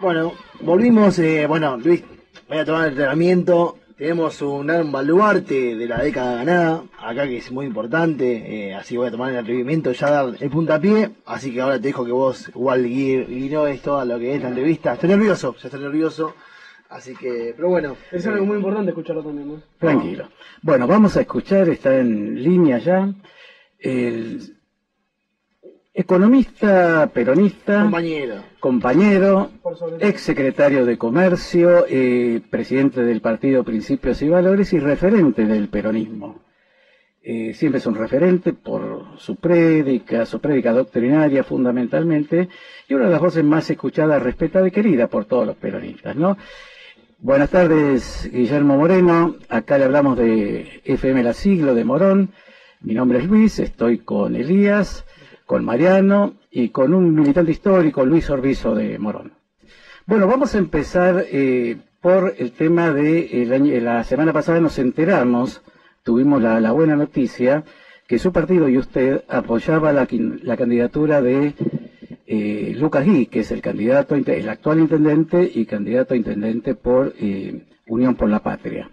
Bueno, 0.00 0.32
volvimos, 0.62 1.18
eh, 1.18 1.46
bueno, 1.46 1.76
Luis, 1.76 2.02
voy 2.48 2.56
a 2.56 2.64
tomar 2.64 2.84
el 2.84 2.92
entrenamiento. 2.92 3.76
Tenemos 3.98 4.40
un 4.40 4.66
gran 4.66 4.90
baluarte 4.90 5.76
de 5.76 5.86
la 5.86 6.02
década 6.02 6.36
ganada, 6.36 6.84
acá 6.98 7.24
que 7.26 7.36
es 7.36 7.52
muy 7.52 7.66
importante, 7.66 8.68
eh, 8.70 8.74
así 8.74 8.96
voy 8.96 9.08
a 9.08 9.10
tomar 9.10 9.30
el 9.30 9.36
atrevimiento, 9.36 9.92
ya 9.92 10.10
dar 10.10 10.34
el 10.40 10.48
puntapié, 10.48 11.10
así 11.26 11.52
que 11.52 11.60
ahora 11.60 11.76
te 11.76 11.88
dejo 11.88 12.06
que 12.06 12.12
vos 12.12 12.48
igual 12.48 12.86
es 12.86 13.82
todo 13.82 14.02
lo 14.06 14.18
que 14.18 14.36
es 14.36 14.42
la 14.42 14.48
entrevista. 14.48 14.94
Estoy 14.94 15.10
nervioso, 15.10 15.54
ya 15.60 15.68
estoy 15.68 15.82
nervioso, 15.82 16.34
así 16.88 17.14
que, 17.14 17.52
pero 17.54 17.68
bueno. 17.68 17.96
Es 18.10 18.26
algo 18.26 18.46
muy 18.46 18.56
importante 18.56 18.92
escucharlo 18.92 19.22
también, 19.22 19.48
¿no? 19.48 19.62
Tranquilo. 19.78 20.30
Bueno, 20.62 20.86
vamos 20.86 21.14
a 21.18 21.20
escuchar, 21.20 21.68
está 21.68 21.98
en 21.98 22.42
línea 22.42 22.78
ya, 22.78 23.12
el 23.78 24.56
Economista 25.92 27.10
peronista, 27.12 27.82
compañero, 27.82 28.49
compañero 28.60 29.50
ex 29.98 30.20
secretario 30.20 30.84
de 30.84 30.98
Comercio, 30.98 31.86
eh, 31.88 32.40
presidente 32.50 33.02
del 33.02 33.20
partido 33.20 33.64
Principios 33.64 34.22
y 34.22 34.28
Valores 34.28 34.72
y 34.72 34.78
referente 34.78 35.46
del 35.46 35.68
peronismo. 35.68 36.42
Eh, 37.22 37.52
siempre 37.54 37.78
es 37.78 37.86
un 37.86 37.96
referente 37.96 38.52
por 38.52 39.18
su 39.18 39.36
prédica, 39.36 40.24
su 40.24 40.40
prédica 40.40 40.72
doctrinaria 40.72 41.42
fundamentalmente, 41.42 42.48
y 42.88 42.94
una 42.94 43.06
de 43.06 43.10
las 43.10 43.20
voces 43.20 43.44
más 43.44 43.68
escuchadas, 43.70 44.22
respetada 44.22 44.68
y 44.68 44.70
querida 44.70 45.08
por 45.08 45.24
todos 45.24 45.46
los 45.46 45.56
peronistas, 45.56 46.14
¿no? 46.16 46.36
Buenas 47.18 47.50
tardes, 47.50 48.30
Guillermo 48.32 48.76
Moreno. 48.76 49.36
Acá 49.48 49.76
le 49.76 49.84
hablamos 49.84 50.16
de 50.16 50.80
FM 50.84 51.22
La 51.22 51.34
Siglo 51.34 51.74
de 51.74 51.84
Morón. 51.84 52.30
Mi 52.80 52.94
nombre 52.94 53.18
es 53.18 53.26
Luis, 53.26 53.58
estoy 53.58 53.98
con 53.98 54.36
Elías 54.36 55.04
con 55.50 55.64
Mariano 55.64 56.39
y 56.50 56.70
con 56.70 56.92
un 56.94 57.14
militante 57.14 57.52
histórico, 57.52 58.04
Luis 58.04 58.28
Orbizo 58.28 58.74
de 58.74 58.98
Morón. 58.98 59.32
Bueno, 60.06 60.26
vamos 60.26 60.54
a 60.54 60.58
empezar 60.58 61.24
eh, 61.30 61.76
por 62.00 62.34
el 62.36 62.52
tema 62.52 62.90
de 62.90 63.80
la 63.80 64.02
semana 64.02 64.32
pasada 64.32 64.60
nos 64.60 64.78
enteramos, 64.78 65.62
tuvimos 66.02 66.42
la, 66.42 66.72
buena 66.72 66.96
noticia, 66.96 67.64
que 68.08 68.18
su 68.18 68.32
partido 68.32 68.68
y 68.68 68.76
usted 68.78 69.22
apoyaba 69.28 69.92
la, 69.92 70.06
candidatura 70.56 71.22
de 71.22 71.54
eh, 72.26 72.74
Lucas 72.76 73.04
Gui, 73.04 73.26
que 73.26 73.40
es 73.40 73.52
el 73.52 73.62
candidato, 73.62 74.16
el 74.16 74.48
actual 74.48 74.80
intendente 74.80 75.48
y 75.54 75.64
candidato 75.66 76.14
a 76.14 76.16
intendente 76.16 76.74
por 76.74 77.14
eh, 77.20 77.66
Unión 77.86 78.16
por 78.16 78.28
la 78.28 78.40
Patria. 78.40 78.90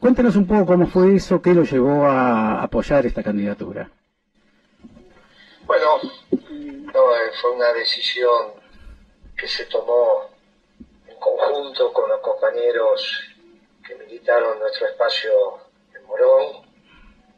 cuéntenos 0.00 0.34
un 0.36 0.46
poco 0.46 0.66
cómo 0.66 0.86
fue 0.86 1.16
eso, 1.16 1.40
qué 1.40 1.54
lo 1.54 1.64
llevó 1.64 2.06
a 2.06 2.62
apoyar 2.62 3.06
esta 3.06 3.22
candidatura. 3.22 3.90
Bueno, 5.66 5.98
no, 6.50 7.16
eh, 7.16 7.32
fue 7.40 7.52
una 7.52 7.72
decisión 7.72 8.52
que 9.34 9.48
se 9.48 9.64
tomó 9.64 10.28
en 11.08 11.16
conjunto 11.18 11.90
con 11.90 12.06
los 12.10 12.20
compañeros 12.20 13.30
que 13.86 13.94
militaron 13.94 14.58
nuestro 14.58 14.88
espacio 14.88 15.32
en 15.94 16.04
Morón, 16.04 16.66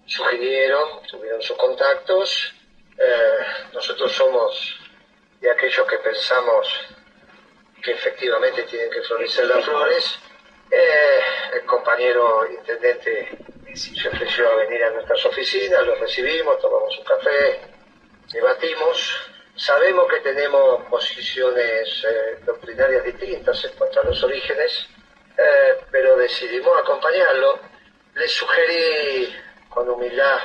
sugirieron, 0.06 1.02
tuvieron 1.08 1.40
sus 1.40 1.56
contactos. 1.56 2.52
Eh, 2.98 3.38
nosotros 3.72 4.10
somos 4.10 4.76
de 5.40 5.50
aquellos 5.50 5.86
que 5.86 5.98
pensamos 5.98 6.68
que 7.80 7.92
efectivamente 7.92 8.64
tienen 8.64 8.90
que 8.90 9.02
florecer 9.02 9.46
las 9.46 9.64
flores. 9.64 10.18
Eh, 10.68 11.20
el 11.54 11.64
compañero 11.64 12.44
intendente 12.50 13.38
se 13.72 14.08
ofreció 14.08 14.50
a 14.50 14.56
venir 14.56 14.82
a 14.82 14.90
nuestras 14.90 15.24
oficinas, 15.26 15.86
lo 15.86 15.94
recibimos, 15.94 16.58
tomamos 16.60 16.98
un 16.98 17.04
café, 17.04 17.75
debatimos. 18.36 19.30
Sabemos 19.56 20.06
que 20.08 20.20
tenemos 20.20 20.84
posiciones 20.90 22.04
eh, 22.04 22.38
doctrinarias 22.44 23.04
distintas 23.04 23.64
en 23.64 23.72
cuanto 23.72 24.00
a 24.00 24.04
los 24.04 24.22
orígenes, 24.22 24.86
eh, 25.38 25.78
pero 25.90 26.16
decidimos 26.16 26.78
acompañarlo. 26.78 27.58
Les 28.14 28.30
sugerí 28.30 29.34
con 29.70 29.88
humildad 29.88 30.40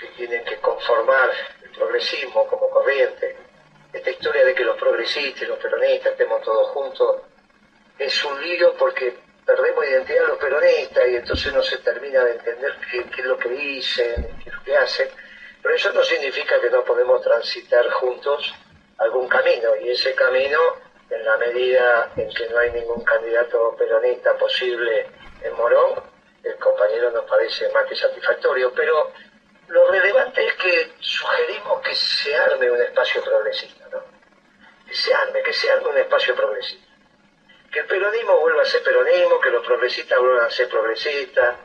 que 0.00 0.06
tienen 0.16 0.42
que 0.44 0.56
conformar 0.56 1.30
el 1.62 1.70
progresismo 1.70 2.46
como 2.46 2.70
corriente. 2.70 3.36
Esta 3.92 4.10
historia 4.10 4.44
de 4.44 4.54
que 4.54 4.64
los 4.64 4.78
progresistas 4.78 5.42
y 5.42 5.46
los 5.46 5.58
peronistas 5.58 6.12
estemos 6.12 6.42
todos 6.42 6.68
juntos 6.68 7.22
es 7.98 8.24
un 8.24 8.40
lío 8.40 8.74
porque 8.78 9.18
perdemos 9.44 9.84
identidad 9.86 10.28
los 10.28 10.38
peronistas 10.38 11.08
y 11.08 11.16
entonces 11.16 11.52
no 11.52 11.62
se 11.62 11.78
termina 11.78 12.24
de 12.24 12.32
entender 12.32 12.74
qué, 12.90 13.04
qué 13.04 13.20
es 13.20 13.26
lo 13.26 13.38
que 13.38 13.48
dicen, 13.50 14.28
qué 14.42 14.48
es 14.48 14.54
lo 14.54 14.62
que 14.62 14.76
hacen. 14.76 15.08
Pero 15.68 15.76
eso 15.76 15.92
no 15.92 16.02
significa 16.02 16.58
que 16.62 16.70
no 16.70 16.82
podemos 16.82 17.20
transitar 17.20 17.86
juntos 17.90 18.54
algún 18.96 19.28
camino, 19.28 19.76
y 19.76 19.90
ese 19.90 20.14
camino, 20.14 20.58
en 21.10 21.22
la 21.22 21.36
medida 21.36 22.10
en 22.16 22.32
que 22.32 22.48
no 22.48 22.58
hay 22.58 22.70
ningún 22.70 23.04
candidato 23.04 23.76
peronista 23.76 24.34
posible 24.38 25.06
en 25.42 25.54
Morón, 25.56 26.02
el 26.42 26.56
compañero 26.56 27.10
nos 27.10 27.26
parece 27.26 27.70
más 27.70 27.84
que 27.84 27.94
satisfactorio, 27.96 28.72
pero 28.72 29.12
lo 29.66 29.90
relevante 29.90 30.46
es 30.46 30.54
que 30.54 30.92
sugerimos 31.00 31.82
que 31.82 31.94
se 31.94 32.34
arme 32.34 32.70
un 32.70 32.80
espacio 32.80 33.22
progresista, 33.22 33.88
¿no? 33.92 34.02
Que 34.86 34.94
se 34.94 35.12
arme, 35.12 35.42
que 35.42 35.52
se 35.52 35.70
arme 35.70 35.90
un 35.90 35.98
espacio 35.98 36.34
progresista. 36.34 36.88
Que 37.70 37.80
el 37.80 37.86
peronismo 37.86 38.40
vuelva 38.40 38.62
a 38.62 38.64
ser 38.64 38.82
peronismo, 38.82 39.38
que 39.38 39.50
los 39.50 39.66
progresistas 39.66 40.18
vuelvan 40.18 40.46
a 40.46 40.50
ser 40.50 40.66
progresistas, 40.70 41.56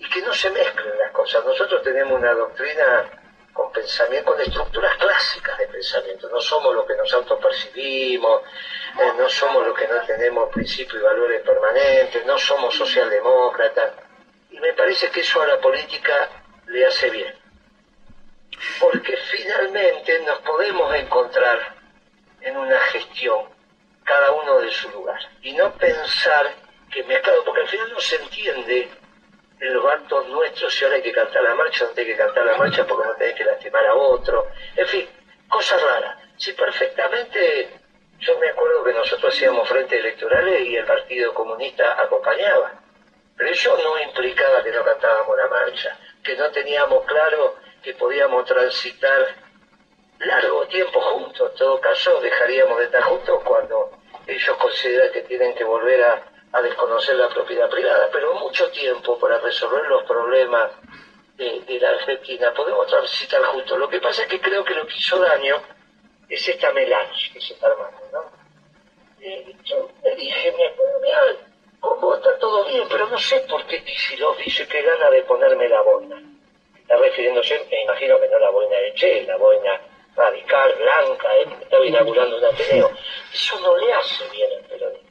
y 0.00 0.10
que 0.10 0.22
no 0.22 0.34
se 0.34 0.50
mezclen 0.50 0.98
las 0.98 1.12
cosas. 1.12 1.44
Nosotros 1.44 1.84
tenemos 1.84 2.18
una 2.18 2.34
doctrina 2.34 3.17
con 3.58 3.72
pensamiento, 3.72 4.30
con 4.30 4.40
estructuras 4.40 4.96
clásicas 4.98 5.58
de 5.58 5.66
pensamiento. 5.66 6.28
No 6.28 6.40
somos 6.40 6.72
lo 6.76 6.86
que 6.86 6.94
nos 6.94 7.12
autopercibimos, 7.12 8.42
eh, 9.00 9.12
no 9.18 9.28
somos 9.28 9.66
los 9.66 9.76
que 9.76 9.88
no 9.88 10.00
tenemos 10.06 10.48
principios 10.50 11.02
y 11.02 11.04
valores 11.04 11.42
permanentes, 11.42 12.24
no 12.24 12.38
somos 12.38 12.72
socialdemócratas. 12.76 13.94
Y 14.50 14.60
me 14.60 14.72
parece 14.74 15.10
que 15.10 15.22
eso 15.22 15.42
a 15.42 15.46
la 15.48 15.60
política 15.60 16.30
le 16.68 16.86
hace 16.86 17.10
bien. 17.10 17.34
Porque 18.78 19.16
finalmente 19.16 20.20
nos 20.20 20.38
podemos 20.42 20.94
encontrar 20.94 21.74
en 22.40 22.56
una 22.56 22.78
gestión, 22.92 23.40
cada 24.04 24.30
uno 24.30 24.60
de 24.60 24.70
su 24.70 24.88
lugar, 24.90 25.18
y 25.42 25.52
no 25.54 25.74
pensar 25.74 26.54
que 26.92 27.02
mezclado, 27.02 27.44
porque 27.44 27.62
al 27.62 27.68
final 27.68 27.92
no 27.92 28.00
se 28.00 28.16
entiende 28.22 28.88
en 29.60 29.74
los 29.74 29.84
actos 29.84 30.28
nuestros 30.28 30.74
si 30.74 30.84
ahora 30.84 30.96
hay 30.96 31.02
que 31.02 31.12
cantar 31.12 31.42
la 31.42 31.54
marcha, 31.54 31.84
no 31.84 31.90
hay 31.96 32.06
que 32.06 32.16
cantar 32.16 32.44
la 32.44 32.56
marcha 32.56 32.86
porque 32.86 33.08
no 33.08 33.14
tenés 33.14 33.34
que 33.34 33.44
lastimar 33.44 33.86
a 33.86 33.94
otro. 33.94 34.46
En 34.76 34.86
fin, 34.86 35.08
cosas 35.48 35.82
raras. 35.82 36.18
Si 36.36 36.52
perfectamente, 36.52 37.70
yo 38.20 38.38
me 38.38 38.48
acuerdo 38.48 38.84
que 38.84 38.92
nosotros 38.92 39.34
hacíamos 39.34 39.68
frentes 39.68 39.98
electorales 39.98 40.66
y 40.66 40.76
el 40.76 40.84
Partido 40.84 41.34
Comunista 41.34 42.00
acompañaba. 42.00 42.72
Pero 43.36 43.50
eso 43.50 43.76
no 43.76 44.00
implicaba 44.00 44.62
que 44.62 44.72
no 44.72 44.84
cantábamos 44.84 45.36
la 45.36 45.46
marcha, 45.46 45.98
que 46.22 46.36
no 46.36 46.50
teníamos 46.50 47.04
claro 47.06 47.56
que 47.82 47.94
podíamos 47.94 48.44
transitar 48.44 49.34
largo 50.18 50.66
tiempo 50.66 51.00
juntos. 51.00 51.52
En 51.52 51.58
todo 51.58 51.80
caso, 51.80 52.20
dejaríamos 52.20 52.78
de 52.78 52.84
estar 52.86 53.02
juntos 53.02 53.42
cuando 53.44 53.90
ellos 54.26 54.56
consideran 54.56 55.12
que 55.12 55.22
tienen 55.22 55.54
que 55.54 55.64
volver 55.64 56.02
a 56.02 56.22
a 56.52 56.62
desconocer 56.62 57.16
la 57.16 57.28
propiedad 57.28 57.68
privada, 57.68 58.08
pero 58.12 58.34
mucho 58.34 58.70
tiempo 58.70 59.18
para 59.18 59.38
resolver 59.38 59.84
los 59.86 60.02
problemas 60.04 60.70
de, 61.36 61.78
la 61.80 61.90
Argentina 61.90 62.52
podemos 62.54 62.86
transitar 62.86 63.42
juntos. 63.44 63.78
Lo 63.78 63.88
que 63.88 64.00
pasa 64.00 64.22
es 64.22 64.28
que 64.28 64.40
creo 64.40 64.64
que 64.64 64.74
lo 64.74 64.86
que 64.86 64.96
hizo 64.96 65.18
daño 65.18 65.56
es 66.28 66.48
esta 66.48 66.72
melange 66.72 67.32
que 67.32 67.40
se 67.40 67.54
está 67.54 67.68
armando, 67.68 68.00
¿no? 68.12 68.24
Eh, 69.20 69.54
yo 69.64 69.88
le 70.02 70.16
dije, 70.16 70.54
mira, 71.02 71.22
con 71.80 72.00
vos 72.00 72.18
está 72.18 72.38
todo 72.38 72.64
bien, 72.64 72.86
pero 72.88 73.08
no 73.08 73.18
sé 73.18 73.40
por 73.40 73.64
qué 73.66 73.82
Kicillof 73.84 74.38
dice 74.38 74.66
que 74.66 74.82
gana 74.82 75.10
de 75.10 75.22
ponerme 75.22 75.68
la 75.68 75.80
boina. 75.82 76.20
Está 76.76 76.96
refiriéndose, 76.96 77.66
me 77.70 77.82
imagino 77.82 78.18
que 78.18 78.28
no 78.28 78.38
la 78.38 78.50
boina 78.50 78.76
de 78.78 78.94
Che, 78.94 79.22
la 79.24 79.36
boina 79.36 79.80
radical, 80.16 80.74
blanca, 80.74 81.36
eh, 81.36 81.46
estaba 81.60 81.84
inaugurando 81.84 82.38
un 82.38 82.44
ateneo. 82.44 82.90
Eso 83.32 83.60
no 83.60 83.76
le 83.76 83.92
hace 83.92 84.28
bien 84.30 84.50
al 84.58 84.64
peronismo 84.64 85.07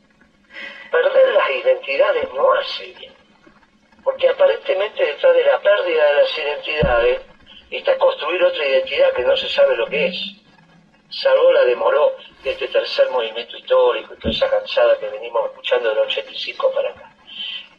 perder 0.90 1.34
las 1.34 1.50
identidades 1.50 2.34
no 2.34 2.54
hace 2.54 2.86
bien. 2.94 3.14
Porque 4.04 4.30
aparentemente 4.30 5.06
detrás 5.06 5.36
de 5.36 5.44
la 5.44 5.60
pérdida 5.60 6.06
de 6.08 6.14
las 6.14 6.38
identidades 6.38 7.22
está 7.72 7.98
construir 7.98 8.44
otra 8.44 8.66
identidad 8.66 9.14
que 9.14 9.24
no 9.24 9.36
se 9.36 9.50
sabe 9.50 9.76
lo 9.76 9.88
que 9.88 10.08
es. 10.08 10.18
Salvo 11.10 11.52
la 11.52 11.64
demoró 11.66 12.16
de 12.44 12.52
este 12.52 12.68
tercer 12.68 13.10
movimiento 13.12 13.58
histórico 13.58 14.14
y 14.14 14.18
toda 14.18 14.34
esa 14.34 14.50
cansada 14.50 14.98
que 15.00 15.10
venimos 15.10 15.46
escuchando 15.50 15.90
del 15.90 16.00
85 16.00 16.72
para 16.72 16.90
acá. 16.92 17.16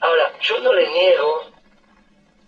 Ahora, 0.00 0.32
yo 0.40 0.58
no 0.60 0.72
le 0.72 0.88
niego 0.88 1.50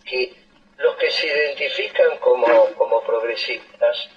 que 0.04 0.32
los 0.78 0.96
que 0.96 1.10
se 1.10 1.26
identifican 1.26 2.18
como, 2.18 2.74
como 2.76 3.02
progresistas 3.02 4.08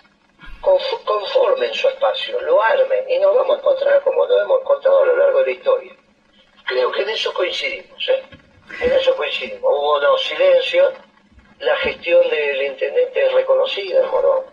conformen 0.62 1.74
su 1.74 1.89
espacio, 1.89 2.39
lo 2.42 2.63
armen 2.63 3.10
y 3.10 3.19
nos 3.19 3.36
vamos 3.36 3.57
a 3.57 3.60
encontrar 3.60 4.01
como 4.01 4.25
lo 4.25 4.42
hemos 4.42 4.62
encontrado 4.62 5.04
a 5.04 5.06
lo 5.07 5.18
largo 5.18 5.39
de 5.39 5.46
la 5.46 5.51
historia. 5.51 5.94
Creo 6.65 6.92
que 6.92 7.01
en 7.01 7.10
eso 7.10 7.33
coincidimos, 7.33 8.10
¿eh? 8.10 8.24
En 8.81 8.92
eso 8.92 9.15
coincidimos. 9.15 9.63
Hubo 9.63 9.98
unos 9.98 10.21
silencios, 10.24 10.94
la 11.60 11.75
gestión 11.77 12.30
del 12.30 12.62
intendente 12.62 13.25
es 13.25 13.33
reconocida 13.33 14.00
en 14.00 14.10
Morón. 14.10 14.45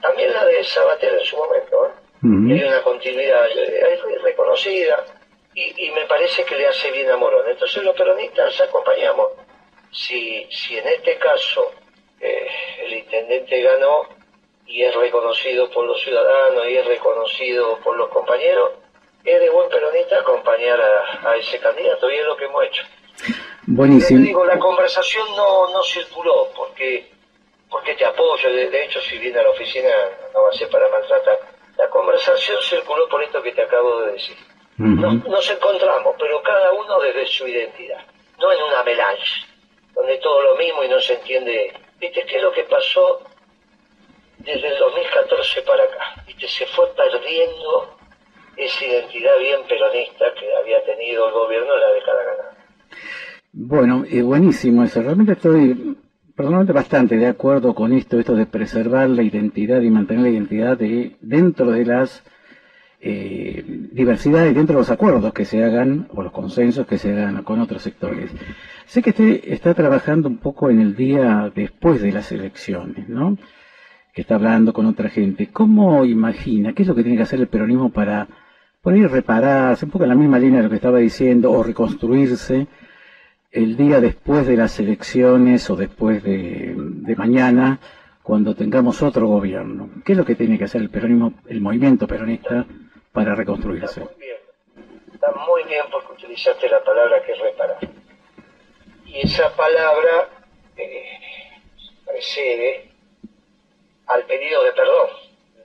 También 0.00 0.32
la 0.32 0.44
de 0.44 0.62
Sabater 0.64 1.14
en 1.14 1.24
su 1.24 1.36
momento, 1.36 1.86
¿eh? 1.86 1.90
hay 2.22 2.64
una 2.64 2.82
continuidad 2.82 3.46
reconocida 4.22 5.04
y, 5.54 5.90
me 5.90 6.06
parece 6.06 6.44
que 6.44 6.56
le 6.56 6.66
hace 6.66 6.90
bien 6.90 7.10
a 7.10 7.16
Morón. 7.16 7.48
Entonces 7.48 7.82
los 7.82 7.94
peronistas 7.96 8.60
acompañamos. 8.60 9.28
Si, 9.90 10.46
si 10.50 10.76
en 10.78 10.88
este 10.88 11.16
caso 11.18 11.70
eh, 12.20 12.48
el 12.80 12.94
intendente 12.94 13.62
ganó 13.62 14.08
y 14.66 14.82
es 14.82 14.94
reconocido 14.94 15.70
por 15.70 15.86
los 15.86 16.02
ciudadanos 16.02 16.66
y 16.68 16.76
es 16.76 16.86
reconocido 16.86 17.78
por 17.80 17.96
los 17.96 18.08
compañeros, 18.08 18.72
es 19.24 19.40
de 19.40 19.50
buen 19.50 19.68
peronista 19.70 20.18
acompañar 20.18 20.78
a, 20.80 21.36
ese 21.36 21.58
candidato 21.58 22.10
y 22.10 22.14
es 22.16 22.26
lo 22.26 22.36
que 22.36 22.44
hemos 22.44 22.64
hecho. 22.64 22.82
Buenísimo. 23.66 24.20
digo, 24.22 24.44
la 24.44 24.58
conversación 24.58 25.26
no, 25.34 25.70
no 25.70 25.82
circuló 25.82 26.48
porque, 26.54 27.10
porque 27.70 27.94
te 27.94 28.04
apoyo, 28.04 28.52
de, 28.52 28.84
hecho 28.84 29.00
si 29.00 29.16
viene 29.18 29.38
a 29.38 29.42
la 29.42 29.50
oficina 29.50 29.88
no 30.34 30.42
va 30.42 30.50
a 30.50 30.52
ser 30.52 30.68
para 30.68 30.88
maltratar. 30.90 31.38
La 31.78 31.88
conversación 31.88 32.58
circuló 32.62 33.08
por 33.08 33.22
esto 33.22 33.42
que 33.42 33.52
te 33.52 33.62
acabo 33.62 34.00
de 34.02 34.12
decir. 34.12 34.36
nos, 34.76 35.50
encontramos, 35.50 36.14
pero 36.18 36.42
cada 36.42 36.72
uno 36.72 37.00
desde 37.00 37.26
su 37.26 37.48
identidad, 37.48 38.04
no 38.38 38.52
en 38.52 38.62
una 38.62 38.82
melange, 38.82 39.46
donde 39.94 40.18
todo 40.18 40.42
lo 40.42 40.56
mismo 40.56 40.84
y 40.84 40.88
no 40.88 41.00
se 41.00 41.14
entiende. 41.14 41.72
¿Viste 41.98 42.26
qué 42.26 42.36
es 42.36 42.42
lo 42.42 42.52
que 42.52 42.64
pasó 42.64 43.22
desde 44.38 44.68
el 44.68 44.78
2014 44.78 45.62
para 45.62 45.84
acá? 45.84 46.22
¿Viste? 46.26 46.46
Se 46.46 46.66
fue 46.66 46.86
perdiendo 46.94 47.96
esa 48.56 48.84
identidad 48.84 49.38
bien 49.40 49.60
peronista 49.68 50.24
que 50.38 50.46
había 50.54 50.84
tenido 50.84 51.28
el 51.28 51.32
gobierno 51.34 51.74
en 51.74 51.80
la 51.80 51.92
década 51.92 52.22
ganada. 52.24 52.56
Bueno, 53.52 54.04
eh, 54.10 54.22
buenísimo 54.22 54.84
eso. 54.84 55.02
Realmente 55.02 55.32
estoy 55.32 55.96
personalmente 56.34 56.72
bastante 56.72 57.16
de 57.16 57.26
acuerdo 57.26 57.74
con 57.74 57.92
esto, 57.92 58.18
esto 58.18 58.34
de 58.34 58.46
preservar 58.46 59.08
la 59.08 59.22
identidad 59.22 59.80
y 59.80 59.90
mantener 59.90 60.24
la 60.24 60.30
identidad 60.30 60.76
de, 60.76 61.16
dentro 61.20 61.70
de 61.70 61.84
las 61.84 62.24
eh, 63.00 63.62
diversidades, 63.92 64.54
dentro 64.54 64.74
de 64.76 64.80
los 64.80 64.90
acuerdos 64.90 65.32
que 65.32 65.44
se 65.44 65.62
hagan 65.62 66.08
o 66.12 66.22
los 66.22 66.32
consensos 66.32 66.86
que 66.86 66.98
se 66.98 67.12
hagan 67.12 67.42
con 67.44 67.60
otros 67.60 67.82
sectores. 67.82 68.32
Sé 68.86 69.02
que 69.02 69.10
usted 69.10 69.40
está 69.44 69.74
trabajando 69.74 70.28
un 70.28 70.38
poco 70.38 70.70
en 70.70 70.80
el 70.80 70.96
día 70.96 71.52
después 71.54 72.02
de 72.02 72.12
las 72.12 72.32
elecciones, 72.32 73.08
¿no? 73.08 73.36
Que 74.12 74.22
está 74.22 74.36
hablando 74.36 74.72
con 74.72 74.86
otra 74.86 75.10
gente. 75.10 75.50
¿Cómo 75.52 76.04
imagina? 76.04 76.72
¿Qué 76.72 76.82
es 76.82 76.88
lo 76.88 76.94
que 76.94 77.02
tiene 77.02 77.16
que 77.16 77.24
hacer 77.24 77.40
el 77.40 77.48
peronismo 77.48 77.90
para 77.90 78.26
poder 78.84 79.10
repararse, 79.10 79.86
un 79.86 79.90
poco 79.90 80.04
en 80.04 80.10
la 80.10 80.14
misma 80.14 80.38
línea 80.38 80.58
de 80.58 80.64
lo 80.64 80.68
que 80.68 80.76
estaba 80.76 80.98
diciendo, 80.98 81.50
o 81.50 81.62
reconstruirse 81.62 82.66
el 83.50 83.78
día 83.78 83.98
después 83.98 84.46
de 84.46 84.58
las 84.58 84.78
elecciones 84.78 85.70
o 85.70 85.76
después 85.76 86.22
de, 86.22 86.74
mañana, 87.16 87.80
cuando 88.22 88.54
tengamos 88.54 89.00
otro 89.00 89.26
gobierno? 89.26 89.88
¿Qué 90.04 90.12
es 90.12 90.18
lo 90.18 90.24
que 90.26 90.34
tiene 90.34 90.58
que 90.58 90.64
hacer 90.64 90.82
el 90.82 90.90
peronismo, 90.90 91.32
el 91.48 91.62
movimiento 91.62 92.06
peronista 92.06 92.66
para 93.10 93.34
reconstruirse? 93.34 94.02
Está 94.02 94.12
muy 94.12 94.20
bien, 94.20 94.36
está 95.14 95.32
muy 95.32 95.62
bien 95.64 95.84
porque 95.90 96.12
utilizaste 96.12 96.68
la 96.68 96.84
palabra 96.84 97.22
que 97.24 97.32
es 97.32 97.38
reparar. 97.38 97.78
Y 99.06 99.20
esa 99.20 99.54
palabra 99.56 100.28
eh, 100.76 101.20
precede 102.04 102.90
al 104.08 104.24
pedido 104.24 104.62
de 104.62 104.72
perdón. 104.72 105.08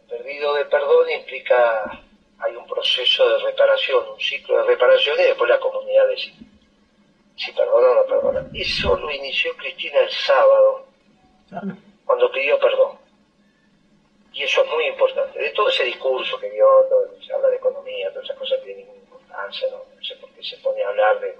El 0.10 0.24
pedido 0.24 0.54
de 0.56 0.66
perdón 0.66 1.10
implica 1.20 2.04
hay 2.40 2.56
un 2.56 2.68
proceso 2.68 3.30
de 3.30 3.44
reparación, 3.44 4.04
un 4.14 4.20
ciclo 4.20 4.58
de 4.58 4.64
reparación 4.64 5.20
y 5.20 5.24
después 5.24 5.50
la 5.50 5.60
comunidad 5.60 6.08
decide 6.08 6.50
si 7.40 7.52
perdona 7.54 7.92
o 7.92 7.96
no 7.96 8.06
perdona. 8.06 8.50
Eso 8.54 8.98
lo 8.98 9.10
inició 9.12 9.56
Cristina 9.56 10.00
el 10.00 10.10
sábado, 10.10 10.86
cuando 12.06 12.32
pidió 12.32 12.60
perdón. 12.60 12.98
Y 14.34 14.44
eso 14.44 14.64
es 14.64 14.70
muy 14.70 14.86
importante. 14.86 15.40
De 15.40 15.50
todo 15.52 15.70
ese 15.70 15.86
discurso 15.86 16.38
que 16.40 16.52
dio, 16.52 16.68
se 17.26 17.34
habla 17.34 17.48
de 17.50 17.56
economía, 17.56 18.10
todas 18.10 18.26
esas 18.26 18.38
cosas 18.38 18.62
tienen 18.64 18.86
ninguna 18.86 19.00
importancia, 19.04 19.68
no, 19.72 20.04
sé 20.04 20.16
por 20.18 20.30
qué 20.32 20.44
se 20.44 20.58
pone 20.58 20.84
a 20.84 20.90
hablar 20.90 21.20
de... 21.22 21.36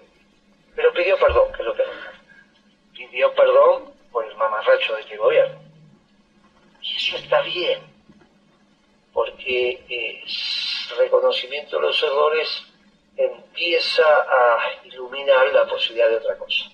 Pero 0.76 0.94
pidió 0.94 1.18
perdón, 1.18 1.52
que 1.52 1.62
es 1.62 1.66
lo 1.66 1.76
que 1.76 1.84
nos 1.84 1.96
Pidió 2.94 3.34
perdón 3.34 3.94
por 4.12 4.26
el 4.26 4.36
mamarracho 4.36 4.96
de 4.96 5.02
este 5.02 5.18
gobierno. 5.18 5.60
Y 6.82 6.96
eso 6.96 7.18
está 7.18 7.42
bien, 7.42 7.82
porque 9.14 9.84
eh, 9.90 10.24
reconocimiento 10.96 11.78
de 11.78 11.82
los 11.82 12.04
errores 12.04 12.64
empieza 13.18 14.04
a 14.04 14.86
iluminar 14.86 15.48
la 15.54 15.66
posibilidad 15.68 16.10
de 16.10 16.18
otra 16.18 16.38
cosa. 16.38 16.66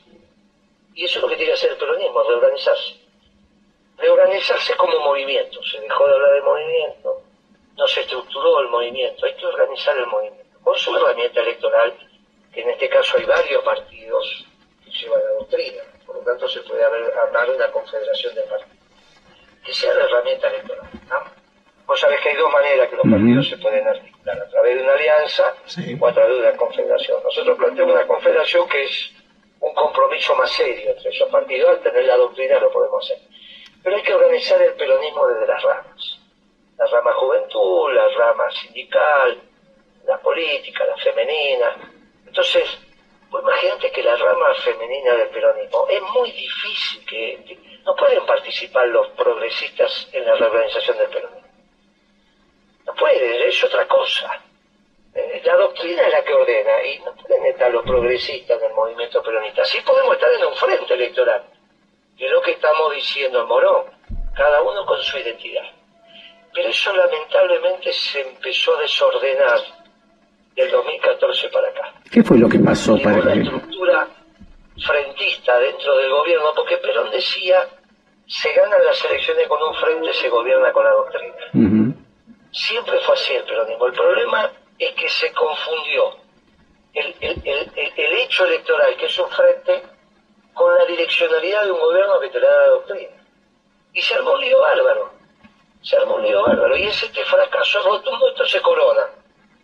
Y 0.93 1.05
eso 1.05 1.17
es 1.17 1.23
lo 1.23 1.27
que 1.27 1.35
tiene 1.35 1.51
que 1.51 1.57
hacer 1.57 1.71
el 1.71 1.77
peronismo, 1.77 2.23
reorganizarse. 2.23 2.95
Reorganizarse 3.97 4.75
como 4.75 4.99
movimiento. 4.99 5.63
Se 5.63 5.79
dejó 5.79 6.07
de 6.07 6.13
hablar 6.13 6.33
de 6.33 6.41
movimiento, 6.41 7.23
no 7.75 7.87
se 7.87 8.01
estructuró 8.01 8.59
el 8.61 8.69
movimiento, 8.69 9.25
hay 9.25 9.33
que 9.35 9.45
organizar 9.45 9.97
el 9.97 10.05
movimiento. 10.07 10.59
Con 10.63 10.75
su 10.75 10.95
herramienta 10.95 11.41
electoral, 11.41 11.93
que 12.53 12.61
en 12.61 12.69
este 12.69 12.89
caso 12.89 13.17
hay 13.17 13.25
varios 13.25 13.63
partidos 13.63 14.45
que 14.83 14.91
llevan 14.91 15.19
la 15.19 15.31
doctrina, 15.39 15.83
por 16.05 16.15
lo 16.15 16.21
tanto 16.21 16.47
se 16.47 16.61
puede 16.61 16.83
armar 16.83 17.49
una 17.49 17.71
confederación 17.71 18.35
de 18.35 18.41
partidos. 18.43 18.77
Que 19.63 19.73
sea 19.73 19.93
la 19.95 20.05
herramienta 20.05 20.47
electoral. 20.47 20.89
Vos 21.85 21.99
sabés 21.99 22.19
que 22.21 22.29
hay 22.29 22.35
dos 22.35 22.51
maneras 22.51 22.89
que 22.89 22.95
los 22.95 23.05
partidos 23.05 23.47
se 23.47 23.57
pueden 23.57 23.87
articular, 23.87 24.39
a 24.41 24.49
través 24.49 24.75
de 24.75 24.83
una 24.83 24.93
alianza 24.93 25.53
o 25.99 26.07
a 26.07 26.13
través 26.13 26.35
de 26.35 26.41
una 26.41 26.57
confederación. 26.57 27.23
Nosotros 27.23 27.57
planteamos 27.57 27.93
una 27.93 28.07
confederación 28.07 28.67
que 28.67 28.83
es 28.83 29.11
un 29.59 29.73
compromiso 29.73 30.35
más 30.35 30.51
serio 30.51 30.91
entre 30.91 31.09
esos 31.09 31.29
partidos, 31.29 31.69
al 31.69 31.79
tener 31.81 32.05
la 32.05 32.17
doctrina 32.17 32.59
lo 32.59 32.71
podemos 32.71 33.03
hacer. 33.05 33.19
Pero 33.83 33.95
hay 33.97 34.03
que 34.03 34.13
organizar 34.15 34.61
el 34.61 34.73
peronismo 34.73 35.27
desde 35.27 35.47
las 35.47 35.61
ramas. 35.61 36.19
La 36.77 36.85
rama 36.87 37.13
juventud, 37.13 37.93
la 37.93 38.07
rama 38.09 38.49
sindical, 38.51 39.41
la 40.07 40.17
política, 40.19 40.85
la 40.85 40.97
femenina. 40.97 41.91
Entonces, 42.25 42.79
pues 43.29 43.43
imagínate 43.43 43.91
que 43.91 44.03
la 44.03 44.15
rama 44.15 44.53
femenina 44.55 45.13
del 45.13 45.29
peronismo 45.29 45.85
es 45.87 46.01
muy 46.13 46.31
difícil 46.31 47.05
que 47.05 47.59
no 47.85 47.95
pueden 47.95 48.25
participar 48.25 48.87
los 48.87 49.07
progresistas 49.09 50.09
en 50.13 50.25
la 50.25 50.35
reorganización 50.35 50.97
del 50.97 51.09
peronismo. 51.09 51.44
No 52.85 52.93
puede, 52.93 53.47
es 53.47 53.63
otra 53.63 53.87
cosa. 53.87 54.41
Eh, 55.13 55.41
la 55.45 55.55
doctrina 55.55 56.03
es 56.03 56.11
la 56.11 56.23
que 56.23 56.33
ordena 56.33 56.83
y 56.83 56.99
no 56.99 57.15
pueden 57.15 57.45
estar 57.45 57.71
los 57.71 57.83
progresistas 57.83 58.59
del 58.59 58.73
movimiento 58.73 59.21
peronista. 59.23 59.63
Sí 59.65 59.79
podemos 59.85 60.15
estar 60.15 60.31
en 60.31 60.45
un 60.45 60.55
frente 60.55 60.93
electoral, 60.93 61.43
que 62.17 62.25
es 62.25 62.31
lo 62.31 62.41
que 62.41 62.51
estamos 62.51 62.93
diciendo 62.93 63.41
en 63.41 63.47
Morón, 63.47 63.85
cada 64.35 64.61
uno 64.61 64.85
con 64.85 65.01
su 65.01 65.17
identidad. 65.17 65.63
Pero 66.53 66.69
eso 66.69 66.95
lamentablemente 66.95 67.91
se 67.91 68.21
empezó 68.21 68.75
a 68.77 68.81
desordenar 68.81 69.59
del 70.55 70.71
2014 70.71 71.49
para 71.49 71.67
acá. 71.69 71.93
¿Qué 72.11 72.23
fue 72.23 72.37
lo 72.37 72.47
que 72.47 72.59
pasó 72.59 72.97
para 73.01 73.19
la 73.19 73.33
estructura 73.33 74.07
frentista 74.77 75.57
dentro 75.59 75.97
del 75.97 76.11
gobierno, 76.11 76.51
porque 76.55 76.77
Perón 76.77 77.09
decía, 77.11 77.67
se 78.27 78.53
ganan 78.53 78.83
las 78.85 79.03
elecciones 79.05 79.47
con 79.47 79.61
un 79.61 79.73
frente, 79.75 80.13
se 80.13 80.29
gobierna 80.29 80.71
con 80.71 80.83
la 80.83 80.91
doctrina. 80.91 81.84
Siempre 82.55 82.97
fue 83.01 83.15
así 83.15 83.33
el 83.33 83.43
peronismo. 83.43 83.85
El 83.85 83.91
problema 83.91 84.49
es 84.79 84.93
que 84.93 85.09
se 85.09 85.29
confundió 85.33 86.15
el, 86.93 87.13
hecho 88.17 88.45
electoral, 88.45 88.95
que 88.95 89.07
es 89.07 89.19
un 89.19 89.29
frente, 89.29 89.83
con 90.53 90.73
la 90.73 90.85
direccionalidad 90.85 91.65
de 91.65 91.71
un 91.71 91.79
gobierno 91.81 92.17
que 92.21 92.29
te 92.29 92.39
le 92.39 92.47
da 92.47 92.57
la 92.61 92.67
doctrina. 92.67 93.27
Y 93.91 94.01
se 94.01 94.15
armó 94.15 94.35
un 94.35 94.39
lío 94.39 94.61
bárbaro. 94.61 95.11
Se 95.81 95.97
armó 95.97 96.15
un 96.15 96.23
lío 96.23 96.43
bárbaro. 96.43 96.77
Y 96.77 96.83
es 96.83 97.03
este 97.03 97.25
fracaso 97.25 97.83
rotundo, 97.83 98.29
esto 98.29 98.45
se 98.45 98.61
corona. 98.61 99.03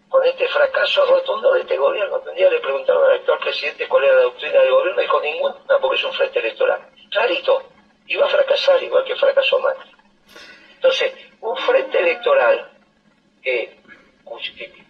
Con 0.09 0.25
este 0.25 0.49
fracaso 0.49 1.05
rotundo 1.05 1.53
de 1.53 1.61
este 1.61 1.77
gobierno. 1.77 2.21
Un 2.27 2.35
día 2.35 2.49
le 2.49 2.59
preguntaron 2.59 3.05
al 3.05 3.19
actual 3.19 3.39
presidente 3.39 3.87
cuál 3.87 4.03
era 4.03 4.15
la 4.15 4.23
doctrina 4.23 4.59
del 4.59 4.71
gobierno 4.71 5.01
y 5.01 5.05
dijo 5.05 5.21
ninguna, 5.21 5.55
porque 5.79 5.95
es 5.95 6.03
un 6.03 6.13
frente 6.13 6.39
electoral. 6.39 6.89
Clarito, 7.09 7.63
iba 8.07 8.25
a 8.25 8.29
fracasar 8.29 8.83
igual 8.83 9.05
que 9.05 9.15
fracasó 9.15 9.59
Macri. 9.59 9.91
Entonces, 10.75 11.13
un 11.39 11.55
frente 11.55 11.97
electoral 11.97 12.70
que, 13.41 13.77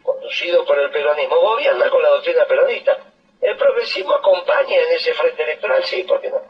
conducido 0.04 0.66
por 0.66 0.80
el 0.80 0.90
peronismo, 0.92 1.36
gobierna 1.40 1.90
con 1.90 2.02
la 2.02 2.10
doctrina 2.10 2.46
peronista. 2.46 2.98
El 3.42 3.58
progresismo 3.58 4.14
acompaña 4.14 4.76
en 4.76 4.96
ese 4.96 5.14
frente 5.14 5.44
electoral, 5.44 5.84
sí, 5.84 6.04
¿por 6.04 6.22
qué 6.22 6.30
no? 6.30 6.42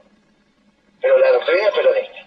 Pero 1.02 1.18
la 1.18 1.32
doctrina 1.32 1.68
es 1.68 1.74
peronista. 1.74 2.20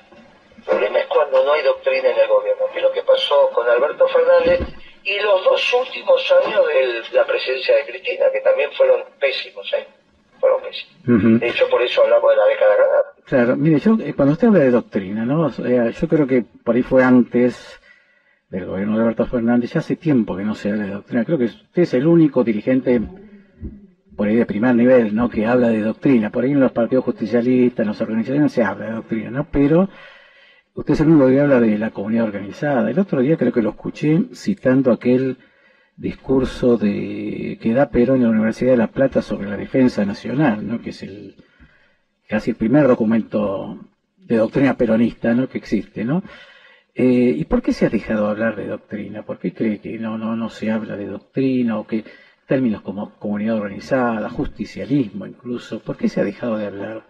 El 0.56 0.62
problema 0.64 0.98
es 1.00 1.06
cuando 1.06 1.44
no 1.44 1.52
hay 1.52 1.62
doctrina 1.62 2.08
en 2.08 2.18
el 2.18 2.28
gobierno, 2.28 2.64
que 2.72 2.78
es 2.78 2.82
lo 2.82 2.92
que 2.92 3.02
pasó 3.02 3.50
con 3.50 3.68
Alberto 3.68 4.08
Fernández 4.08 4.60
y 5.04 5.18
los 5.20 5.44
dos 5.44 5.74
últimos 5.74 6.32
años 6.42 6.66
de 6.66 7.02
la 7.12 7.26
presidencia 7.26 7.76
de 7.76 7.84
Cristina, 7.84 8.26
que 8.32 8.40
también 8.40 8.72
fueron 8.72 9.04
pésimos, 9.20 9.70
¿eh? 9.74 9.86
Fueron 10.40 10.62
pésimos. 10.62 11.40
De 11.40 11.48
hecho, 11.48 11.68
por 11.68 11.82
eso 11.82 12.02
hablamos 12.02 12.30
de 12.30 12.36
la 12.36 12.46
década 12.46 12.76
ganada. 12.76 13.04
Claro, 13.26 13.56
mire, 13.56 13.78
yo, 13.78 13.96
eh, 14.00 14.14
cuando 14.14 14.32
usted 14.32 14.48
habla 14.48 14.60
de 14.60 14.70
doctrina, 14.70 15.24
¿no? 15.26 15.50
yo 15.50 16.08
creo 16.08 16.26
que 16.26 16.44
por 16.64 16.74
ahí 16.74 16.82
fue 16.82 17.02
antes 17.02 17.78
del 18.54 18.66
gobierno 18.66 18.96
de 18.96 19.02
Alberto 19.02 19.26
Fernández, 19.26 19.72
ya 19.72 19.80
hace 19.80 19.96
tiempo 19.96 20.36
que 20.36 20.44
no 20.44 20.54
se 20.54 20.70
habla 20.70 20.84
de 20.84 20.92
doctrina. 20.92 21.24
Creo 21.24 21.38
que 21.38 21.44
usted 21.44 21.82
es 21.82 21.94
el 21.94 22.06
único 22.06 22.44
dirigente 22.44 23.00
por 24.16 24.28
ahí 24.28 24.36
de 24.36 24.46
primer 24.46 24.74
nivel, 24.74 25.14
¿no? 25.14 25.28
Que 25.28 25.46
habla 25.46 25.68
de 25.68 25.80
doctrina. 25.80 26.30
Por 26.30 26.44
ahí 26.44 26.52
en 26.52 26.60
los 26.60 26.72
partidos 26.72 27.04
justicialistas, 27.04 27.84
en 27.84 27.88
las 27.88 28.00
organizaciones 28.00 28.52
se 28.52 28.62
habla 28.62 28.86
de 28.86 28.92
doctrina, 28.92 29.30
¿no? 29.30 29.44
Pero 29.50 29.88
Usted 30.74 30.94
es 30.94 31.00
el 31.00 31.08
único 31.08 31.28
que 31.28 31.40
habla 31.40 31.60
de 31.60 31.78
la 31.78 31.90
comunidad 31.90 32.24
organizada. 32.24 32.90
El 32.90 32.98
otro 32.98 33.20
día 33.20 33.36
creo 33.36 33.52
que 33.52 33.62
lo 33.62 33.70
escuché 33.70 34.24
citando 34.34 34.90
aquel 34.90 35.38
discurso 35.96 36.76
de 36.76 37.58
que 37.60 37.72
da 37.72 37.90
Perón 37.90 38.16
en 38.16 38.24
la 38.24 38.30
Universidad 38.30 38.72
de 38.72 38.78
La 38.78 38.88
Plata 38.88 39.22
sobre 39.22 39.48
la 39.48 39.56
defensa 39.56 40.04
nacional, 40.04 40.66
¿no? 40.66 40.80
que 40.82 40.90
es 40.90 41.04
el 41.04 41.36
casi 42.28 42.50
el 42.50 42.56
primer 42.56 42.88
documento 42.88 43.78
de 44.16 44.36
doctrina 44.36 44.76
peronista 44.76 45.32
¿no? 45.32 45.48
que 45.48 45.58
existe, 45.58 46.04
¿no? 46.04 46.24
Eh, 46.96 47.34
¿Y 47.36 47.44
por 47.44 47.60
qué 47.60 47.72
se 47.72 47.86
ha 47.86 47.90
dejado 47.90 48.28
hablar 48.28 48.54
de 48.54 48.66
doctrina? 48.66 49.24
¿Por 49.24 49.38
qué 49.38 49.52
cree 49.52 49.80
que 49.80 49.98
no, 49.98 50.16
no, 50.16 50.36
no 50.36 50.48
se 50.48 50.70
habla 50.70 50.96
de 50.96 51.06
doctrina 51.06 51.78
o 51.78 51.86
que 51.86 52.04
términos 52.46 52.82
como 52.82 53.18
comunidad 53.18 53.56
organizada, 53.56 54.28
justicialismo 54.28 55.26
incluso, 55.26 55.80
¿por 55.80 55.96
qué 55.96 56.08
se 56.08 56.20
ha 56.20 56.24
dejado 56.24 56.58
de 56.58 56.66
hablar? 56.66 57.02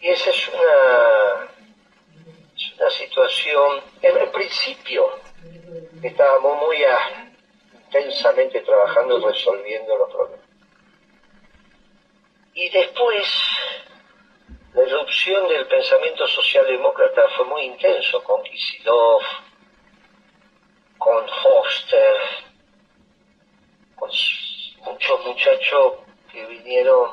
Y 0.00 0.08
esa 0.08 0.30
es 0.30 0.48
una, 0.48 1.50
es 2.56 2.72
una 2.78 2.90
situación, 2.90 3.82
en 4.02 4.16
el 4.16 4.30
principio 4.30 5.04
estábamos 6.02 6.66
muy 6.66 6.76
intensamente 7.74 8.60
trabajando 8.60 9.18
y 9.18 9.24
resolviendo 9.24 9.98
los 9.98 10.10
problemas. 10.10 10.46
Y 12.54 12.70
después 12.70 13.28
la 14.78 14.84
erupción 14.84 15.48
del 15.48 15.66
pensamiento 15.66 16.24
socialdemócrata 16.28 17.28
fue 17.36 17.46
muy 17.46 17.62
intenso 17.62 18.22
con 18.22 18.40
Kisilov, 18.44 19.22
con 20.98 21.28
Foster, 21.28 22.16
con 23.96 24.08
muchos 24.84 25.24
muchachos 25.24 25.94
que 26.30 26.46
vinieron 26.46 27.10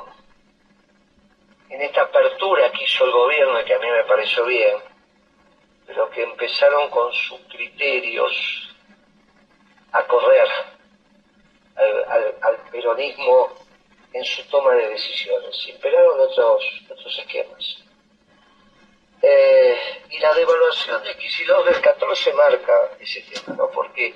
en 1.70 1.82
esta 1.82 2.02
apertura 2.02 2.70
que 2.70 2.84
hizo 2.84 3.04
el 3.04 3.10
gobierno 3.10 3.64
que 3.64 3.74
a 3.74 3.78
mí 3.80 3.88
me 3.88 4.04
pareció 4.04 4.44
bien, 4.44 4.76
pero 5.86 6.08
que 6.10 6.22
empezaron 6.22 6.88
con 6.90 7.12
sus 7.12 7.40
criterios 7.48 8.76
a 9.90 10.04
correr 10.04 10.48
al 12.42 12.58
peronismo 12.70 13.65
en 14.12 14.24
su 14.24 14.42
toma 14.48 14.74
de 14.74 14.88
decisiones. 14.90 15.68
Imperaron 15.68 16.20
otros, 16.20 16.62
otros 16.90 17.18
esquemas. 17.18 17.78
Eh, 19.22 19.76
y 20.10 20.18
la 20.18 20.32
devaluación 20.34 21.02
de 21.02 21.16
Kicillof 21.16 21.64
del 21.66 21.80
14 21.80 22.32
marca 22.34 22.90
ese 23.00 23.22
tema, 23.22 23.56
¿no? 23.56 23.70
Porque 23.70 24.14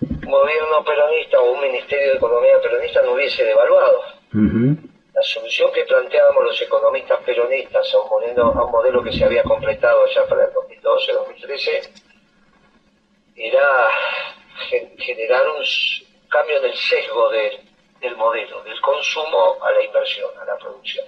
un 0.00 0.30
gobierno 0.30 0.84
peronista 0.84 1.40
o 1.40 1.52
un 1.52 1.60
ministerio 1.60 2.12
de 2.12 2.16
economía 2.16 2.60
peronista 2.60 3.02
no 3.02 3.12
hubiese 3.12 3.44
devaluado. 3.44 4.02
La 4.32 5.22
solución 5.22 5.72
que 5.72 5.84
planteábamos 5.84 6.44
los 6.44 6.60
economistas 6.60 7.18
peronistas 7.24 7.94
a 7.94 8.00
un, 8.00 8.08
modelo, 8.10 8.42
a 8.44 8.64
un 8.64 8.70
modelo 8.70 9.02
que 9.02 9.12
se 9.12 9.24
había 9.24 9.42
completado 9.42 10.06
ya 10.14 10.26
para 10.26 10.44
el 10.44 10.52
2012-2013 10.52 11.90
era 13.36 13.88
generar 14.98 15.48
un 15.48 15.64
cambio 16.28 16.60
del 16.60 16.74
sesgo 16.74 17.30
de 17.30 17.65
del 18.00 18.16
modelo, 18.16 18.62
del 18.62 18.80
consumo 18.80 19.56
a 19.62 19.70
la 19.70 19.82
inversión, 19.82 20.30
a 20.38 20.44
la 20.44 20.56
producción. 20.56 21.06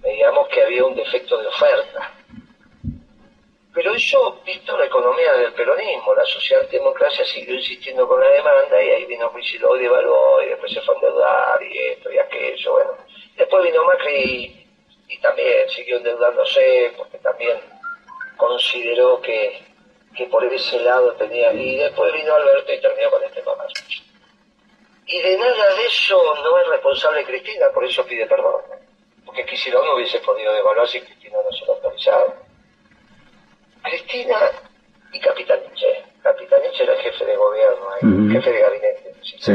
Veíamos 0.00 0.48
que 0.48 0.62
había 0.62 0.84
un 0.84 0.94
defecto 0.94 1.38
de 1.38 1.46
oferta. 1.46 2.12
Pero 3.74 3.94
eso, 3.94 4.40
visto 4.44 4.76
la 4.76 4.84
economía 4.84 5.32
del 5.34 5.54
peronismo, 5.54 6.14
la 6.14 6.26
socialdemocracia 6.26 7.24
siguió 7.24 7.54
insistiendo 7.54 8.06
con 8.06 8.20
la 8.20 8.28
demanda 8.28 8.82
y 8.82 8.90
ahí 8.90 9.06
vino 9.06 9.30
Huichiló 9.34 9.76
y 9.76 9.82
devaluó 9.82 10.42
y 10.42 10.48
después 10.50 10.72
se 10.72 10.82
fue 10.82 10.94
a 10.94 10.98
endeudar 10.98 11.62
y 11.62 11.78
esto 11.78 12.12
y 12.12 12.18
aquello, 12.18 12.72
bueno. 12.72 12.90
Después 13.36 13.62
vino 13.64 13.84
Macri 13.84 14.66
y, 15.08 15.18
también 15.18 15.68
siguió 15.70 15.96
endeudándose 15.96 16.92
porque 16.98 17.16
también 17.18 17.58
consideró 18.36 19.20
que, 19.22 19.62
que 20.16 20.26
por 20.26 20.44
ese 20.44 20.80
lado 20.80 21.12
tenía... 21.14 21.52
Y 21.52 21.76
después 21.76 22.12
vino 22.12 22.34
Alberto 22.34 22.72
y 22.72 22.80
terminó 22.80 23.10
con 23.10 23.24
este 23.24 23.42
mamá. 23.42 23.64
Y 25.06 25.20
de 25.20 25.36
nada 25.36 25.74
de 25.74 25.86
eso 25.86 26.20
no 26.42 26.58
es 26.58 26.68
responsable 26.68 27.24
Cristina, 27.24 27.66
por 27.74 27.84
eso 27.84 28.04
pide 28.06 28.26
perdón. 28.26 28.62
Porque 29.24 29.44
quisiera 29.46 29.80
no 29.80 29.94
hubiese 29.94 30.18
podido 30.20 30.52
devaluar 30.52 30.86
si 30.88 31.00
Cristina 31.00 31.38
no 31.44 31.56
se 31.56 31.64
lo 31.66 31.74
autorizaba. 31.74 32.34
Cristina 33.82 34.36
y. 35.12 35.20
Capitán 36.22 36.60
Nietzsche 36.62 36.84
era 36.84 36.94
el 36.94 37.00
jefe 37.00 37.24
de 37.24 37.36
gobierno, 37.36 38.30
jefe 38.32 38.52
de 38.52 38.60
gabinete. 38.60 39.14
¿sí? 39.22 39.52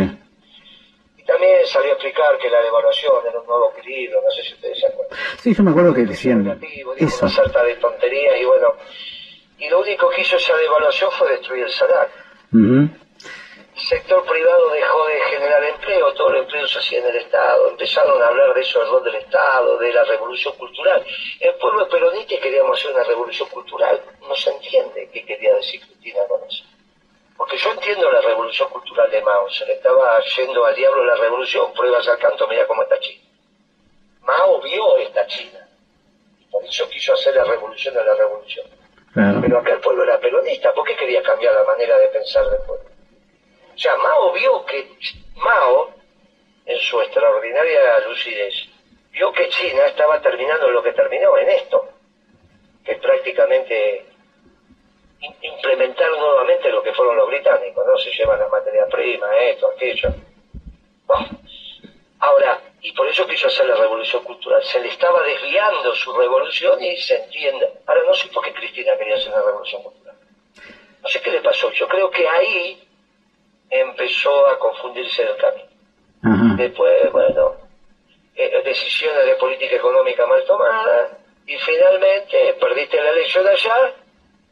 Y 1.18 1.24
también 1.24 1.66
salió 1.66 1.92
a 1.92 1.94
explicar 1.94 2.38
que 2.38 2.50
la 2.50 2.62
devaluación 2.62 3.14
era 3.28 3.40
un 3.40 3.48
nuevo 3.48 3.74
equilibrio, 3.78 4.22
no 4.22 4.32
sé 4.32 4.44
si 4.44 4.54
ustedes 4.54 4.80
se 4.80 4.88
acuerdan. 4.88 5.18
Sí, 5.40 5.56
yo 5.56 5.64
me 5.64 5.72
acuerdo 5.72 5.94
que 5.94 6.02
decían 6.02 6.60
eso. 6.98 7.26
Una 7.26 7.34
salta 7.34 7.64
de 7.64 7.76
tonterías 7.76 8.40
y 8.40 8.46
bueno, 8.46 8.74
y 9.58 9.70
lo 9.70 9.80
único 9.80 10.10
que 10.10 10.22
hizo 10.22 10.36
esa 10.36 10.56
devaluación 10.58 11.10
fue 11.12 11.32
destruir 11.32 11.64
el 11.64 11.72
salario 11.72 12.28
el 12.54 13.07
sector 13.80 14.26
privado 14.26 14.70
dejó 14.70 15.06
de 15.08 15.20
generar 15.30 15.64
empleo, 15.64 16.14
todo 16.14 16.30
el 16.30 16.38
empleo 16.38 16.68
se 16.68 16.80
hacía 16.80 17.00
en 17.00 17.08
el 17.08 17.16
Estado, 17.18 17.70
empezaron 17.70 18.22
a 18.22 18.28
hablar 18.28 18.54
de 18.54 18.62
eso, 18.62 18.82
el 18.82 18.90
rol 18.90 19.04
del 19.04 19.16
Estado, 19.16 19.78
de 19.78 19.94
la 19.94 20.04
revolución 20.04 20.56
cultural. 20.58 21.06
El 21.40 21.54
pueblo 21.56 21.88
peronista 21.88 22.40
queríamos 22.42 22.80
hacer 22.80 22.94
una 22.94 23.04
revolución 23.04 23.50
cultural, 23.50 24.02
no 24.22 24.36
se 24.36 24.50
entiende 24.50 25.10
qué 25.12 25.26
quería 25.26 25.56
decir 25.56 25.82
Cristina 25.82 26.22
con 26.28 26.44
eso. 26.44 26.64
Porque 27.38 27.58
yo 27.58 27.72
entiendo 27.72 28.12
la 28.12 28.22
revolución 28.22 28.70
cultural 28.70 29.12
de 29.12 29.22
Mao, 29.22 29.50
se 29.50 29.66
le 29.66 29.74
estaba 29.74 30.20
yendo 30.36 30.66
al 30.66 30.76
diablo 30.76 31.06
la 31.06 31.16
revolución, 31.16 31.72
pruebas 31.74 32.08
al 32.08 32.18
canto, 32.18 32.48
mira 32.48 32.66
cómo 32.66 32.82
está 32.84 33.00
China. 33.00 33.24
Mao 34.22 34.62
vio 34.62 34.98
esta 34.98 35.26
China, 35.28 35.68
por 36.50 36.66
eso 36.66 36.90
quiso 36.90 37.14
hacer 37.14 37.36
la 37.36 37.44
revolución 37.44 37.94
de 37.94 38.04
la 38.04 38.16
revolución. 38.16 38.66
Pero 39.14 39.60
acá 39.60 39.74
el 39.74 39.80
pueblo 39.80 40.04
era 40.04 40.20
peronista, 40.20 40.74
¿por 40.74 40.86
qué 40.86 40.96
quería 40.96 41.22
cambiar 41.22 41.54
la 41.54 41.64
manera 41.64 41.98
de 41.98 42.08
pensar 42.08 42.48
del 42.50 42.62
pueblo? 42.62 42.97
O 43.78 43.80
sea, 43.80 43.96
Mao 43.96 44.34
vio 44.34 44.66
que 44.66 44.90
Mao, 45.36 45.94
en 46.66 46.80
su 46.80 47.00
extraordinaria 47.00 48.00
lucidez, 48.08 48.56
vio 49.12 49.32
que 49.32 49.48
China 49.50 49.86
estaba 49.86 50.20
terminando 50.20 50.72
lo 50.72 50.82
que 50.82 50.94
terminó 50.94 51.38
en 51.38 51.48
esto, 51.50 51.88
que 52.84 52.94
es 52.94 52.98
prácticamente 52.98 54.04
implementar 55.44 56.10
nuevamente 56.10 56.72
lo 56.72 56.82
que 56.82 56.92
fueron 56.92 57.18
los 57.18 57.28
británicos, 57.28 57.86
¿no? 57.86 57.98
Se 58.00 58.10
llevan 58.14 58.40
la 58.40 58.48
materia 58.48 58.88
prima, 58.88 59.28
esto, 59.38 59.70
aquello. 59.70 60.10
Ahora, 62.20 62.60
y 62.82 62.94
por 62.94 63.08
eso 63.08 63.28
quiso 63.28 63.46
hacer 63.46 63.68
la 63.68 63.76
revolución 63.76 64.24
cultural. 64.24 64.64
Se 64.64 64.80
le 64.80 64.88
estaba 64.88 65.22
desviando 65.22 65.94
su 65.94 66.12
revolución 66.14 66.84
y 66.84 66.98
se 66.98 67.16
entiende. 67.16 67.74
Ahora 67.86 68.02
no 68.08 68.14
sé 68.16 68.28
por 68.30 68.44
qué 68.44 68.54
Cristina 68.54 68.98
quería 68.98 69.18
hacer 69.18 69.32
la 69.32 69.44
revolución 69.44 69.84
cultural. 69.84 70.16
No 71.04 71.08
sé 71.08 71.22
qué 71.22 71.30
le 71.30 71.42
pasó. 71.42 71.72
Yo 71.74 71.88
creo 71.88 72.10
que 72.10 72.28
ahí 72.28 72.87
empezó 73.70 74.48
a 74.48 74.58
confundirse 74.60 75.24
el 75.24 75.38
camino. 75.38 76.58
Después, 76.58 77.12
bueno, 77.12 77.56
eh, 78.36 78.62
decisiones 78.64 79.26
de 79.26 79.36
política 79.36 79.76
económica 79.76 80.26
mal 80.26 80.44
tomadas, 80.46 81.12
y 81.46 81.58
finalmente 81.58 82.56
perdiste 82.60 83.02
la 83.02 83.12
elección 83.12 83.48
allá, 83.48 83.94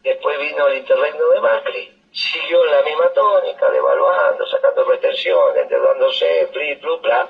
después 0.03 0.39
vino 0.39 0.67
el 0.67 0.77
interregno 0.77 1.29
de 1.29 1.41
Macri, 1.41 2.01
siguió 2.11 2.63
en 2.65 2.71
la 2.71 2.81
misma 2.83 3.09
tónica, 3.09 3.69
devaluando, 3.69 4.45
sacando 4.47 4.85
retenciones, 4.85 5.63
endeudándose, 5.63 6.49
pli, 6.53 6.75
plu, 6.77 6.97
bla. 6.99 7.27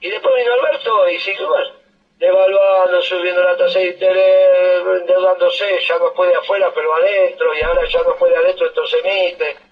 Y 0.00 0.10
después 0.10 0.34
vino 0.36 0.52
Alberto 0.52 1.08
y 1.08 1.18
siguió 1.18 1.46
igual, 1.46 1.72
devaluando, 2.18 3.02
subiendo 3.02 3.42
la 3.42 3.56
tasa 3.56 3.78
de 3.80 3.86
interés, 3.88 4.82
endeudándose, 5.00 5.80
ya 5.80 5.98
no 5.98 6.12
puede 6.12 6.34
afuera, 6.36 6.70
pero 6.74 6.94
adentro, 6.94 7.54
y 7.54 7.62
ahora 7.62 7.84
ya 7.86 8.02
no 8.02 8.14
puede 8.14 8.36
adentro, 8.36 8.68
entonces 8.68 9.00
emite 9.04 9.69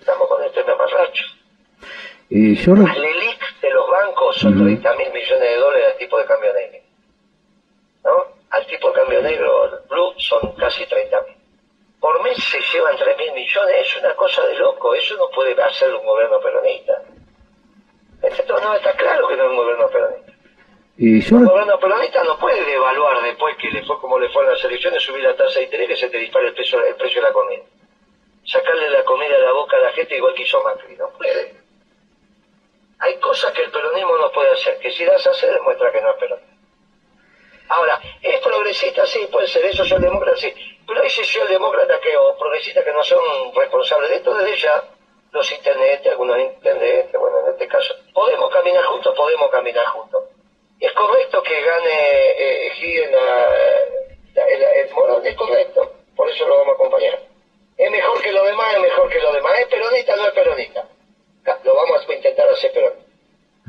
estamos 0.00 0.28
con 0.28 0.42
este 0.44 0.64
mamarracho. 0.64 1.24
Y 2.28 2.54
yo 2.56 2.74
lo... 2.74 2.86
El 2.86 3.04
ELIC 3.04 3.60
de 3.60 3.70
los 3.70 3.90
bancos 3.90 4.36
son 4.36 4.56
30 4.56 4.94
mil 4.96 5.12
millones 5.12 5.40
de 5.40 5.56
dólares 5.56 5.86
al 5.92 5.98
tipo 5.98 6.18
de 6.18 6.24
cambio 6.24 6.52
negro. 6.52 6.78
¿No? 8.04 8.24
Al 8.50 8.66
tipo 8.66 8.88
de 8.88 8.94
cambio 8.94 9.22
negro 9.22 9.82
blue 9.88 10.14
son 10.18 10.52
casi 10.56 10.86
30 10.86 11.22
mil. 11.22 11.36
Por 12.00 12.22
mes 12.22 12.36
se 12.42 12.60
llevan 12.72 12.96
3 12.96 13.16
mil 13.18 13.32
millones, 13.32 13.76
es 13.80 13.96
una 13.98 14.14
cosa 14.14 14.42
de 14.46 14.54
loco, 14.54 14.94
eso 14.94 15.16
no 15.16 15.28
puede 15.34 15.60
hacer 15.62 15.94
un 15.94 16.06
gobierno 16.06 16.40
peronista. 16.40 17.02
Esto 18.22 18.60
no 18.60 18.74
está 18.74 18.92
claro 18.92 19.28
que 19.28 19.36
no 19.36 19.44
es 19.44 19.50
un 19.50 19.56
gobierno 19.56 19.88
peronista. 19.88 20.32
Y 20.96 21.20
yo... 21.20 21.36
Un 21.36 21.46
gobierno 21.46 21.78
peronista 21.78 22.24
no 22.24 22.38
puede 22.38 22.64
devaluar 22.64 23.22
después 23.22 23.56
que 23.56 23.70
le 23.70 23.84
fue 23.84 23.98
como 24.00 24.18
le 24.18 24.28
fue 24.30 24.46
a 24.46 24.52
las 24.52 24.64
elecciones, 24.64 25.02
subir 25.02 25.24
la 25.24 25.36
tasa 25.36 25.58
de 25.58 25.64
interés 25.64 25.88
que 25.88 25.96
se 25.96 26.08
te 26.08 26.18
dispare 26.18 26.48
el 26.48 26.54
precio, 26.54 26.84
el 26.84 26.94
precio 26.94 27.20
de 27.20 27.28
la 27.28 27.32
comida 27.34 27.62
sacarle 28.50 28.90
la 28.90 29.04
comida 29.04 29.36
a 29.36 29.38
la 29.38 29.52
boca 29.52 29.76
a 29.76 29.80
la 29.80 29.92
gente 29.92 30.16
igual 30.16 30.34
que 30.34 30.42
hizo 30.42 30.62
Macri. 30.62 30.96
No 30.96 31.08
puede. 31.10 31.54
Hay 32.98 33.16
cosas 33.20 33.52
que 33.52 33.62
el 33.62 33.70
peronismo 33.70 34.18
no 34.18 34.30
puede 34.32 34.50
hacer, 34.50 34.78
que 34.78 34.90
si 34.90 35.04
las 35.04 35.26
hace 35.26 35.50
demuestra 35.50 35.92
que 35.92 36.00
no 36.00 36.10
es 36.10 36.16
peronista. 36.16 36.50
Ahora, 37.68 38.00
¿es 38.20 38.40
progresista? 38.40 39.06
Sí, 39.06 39.26
puede 39.30 39.46
ser, 39.46 39.64
es 39.64 39.76
socialdemócrata, 39.76 40.36
sí. 40.36 40.52
Pero 40.86 41.00
hay 41.00 41.10
socialdemócratas 41.10 42.00
que, 42.00 42.16
o 42.16 42.36
progresistas 42.36 42.84
que 42.84 42.92
no 42.92 43.04
son 43.04 43.20
responsables 43.54 44.10
de 44.10 44.16
esto 44.16 44.34
desde 44.34 44.56
ya, 44.56 44.84
los 45.30 45.52
intendentes, 45.52 46.10
algunos 46.10 46.38
intendentes, 46.40 47.20
bueno, 47.20 47.38
en 47.46 47.52
este 47.52 47.68
caso, 47.68 47.94
podemos 48.12 48.52
caminar 48.52 48.84
juntos, 48.86 49.14
podemos 49.16 49.50
caminar 49.50 49.86
juntos. 49.86 50.24
Es 50.80 50.92
correcto 50.92 51.42
que 51.44 51.62
gane 51.62 52.30
eh, 52.38 53.10
la, 53.12 53.50
Nacional, 54.34 55.26
es 55.26 55.36
correcto, 55.36 55.92
por 56.16 56.28
eso 56.28 56.48
lo 56.48 56.56
vamos 56.58 56.72
a 56.72 56.74
acompañar. 56.74 57.20
Es 57.80 57.90
mejor 57.90 58.20
que 58.20 58.32
lo 58.32 58.44
demás, 58.44 58.74
es 58.74 58.80
mejor 58.82 59.08
que 59.08 59.20
lo 59.20 59.32
demás. 59.32 59.58
Es 59.58 59.66
peronista, 59.68 60.14
no 60.14 60.26
es 60.26 60.32
peronista. 60.32 60.86
Lo 61.64 61.74
vamos 61.74 62.06
a 62.06 62.12
intentar 62.12 62.48
hacer 62.50 62.72
peronista. 62.72 63.10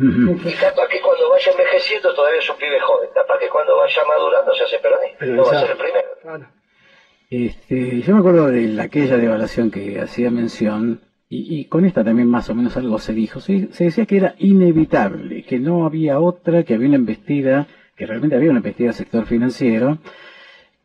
Y 0.01 0.53
capaz 0.53 0.87
que 0.87 1.01
cuando 1.01 1.29
vaya 1.29 1.51
envejeciendo 1.51 2.13
todavía 2.13 2.39
es 2.39 2.49
un 2.49 2.57
pibe 2.57 2.79
joven. 2.79 3.09
Capaz 3.13 3.39
que 3.39 3.49
cuando 3.49 3.77
vaya 3.77 4.01
madurando 4.07 4.53
se 4.55 4.63
hace 4.63 4.79
peronista. 4.79 5.25
No 5.25 5.45
va 5.45 5.51
a 5.51 5.59
ser 5.61 5.71
el 5.71 5.77
primero. 5.77 6.47
Este, 7.29 8.01
yo 8.01 8.13
me 8.13 8.19
acuerdo 8.19 8.47
de 8.47 8.81
aquella 8.81 9.17
devaluación 9.17 9.71
que 9.71 10.01
hacía 10.01 10.31
mención, 10.31 11.01
y, 11.29 11.63
con 11.65 11.85
esta 11.85 12.03
también 12.03 12.27
más 12.27 12.49
o 12.49 12.55
menos 12.55 12.75
algo 12.75 12.99
se 12.99 13.13
dijo, 13.13 13.39
se, 13.39 13.71
se, 13.71 13.85
decía 13.85 14.05
que 14.05 14.17
era 14.17 14.35
inevitable, 14.37 15.43
que 15.43 15.59
no 15.59 15.85
había 15.85 16.19
otra, 16.19 16.63
que 16.63 16.73
había 16.73 16.89
una 16.89 16.97
embestida, 16.97 17.67
que 17.95 18.05
realmente 18.05 18.35
había 18.35 18.49
una 18.49 18.59
embestida 18.59 18.87
del 18.87 18.95
sector 18.95 19.25
financiero, 19.25 19.99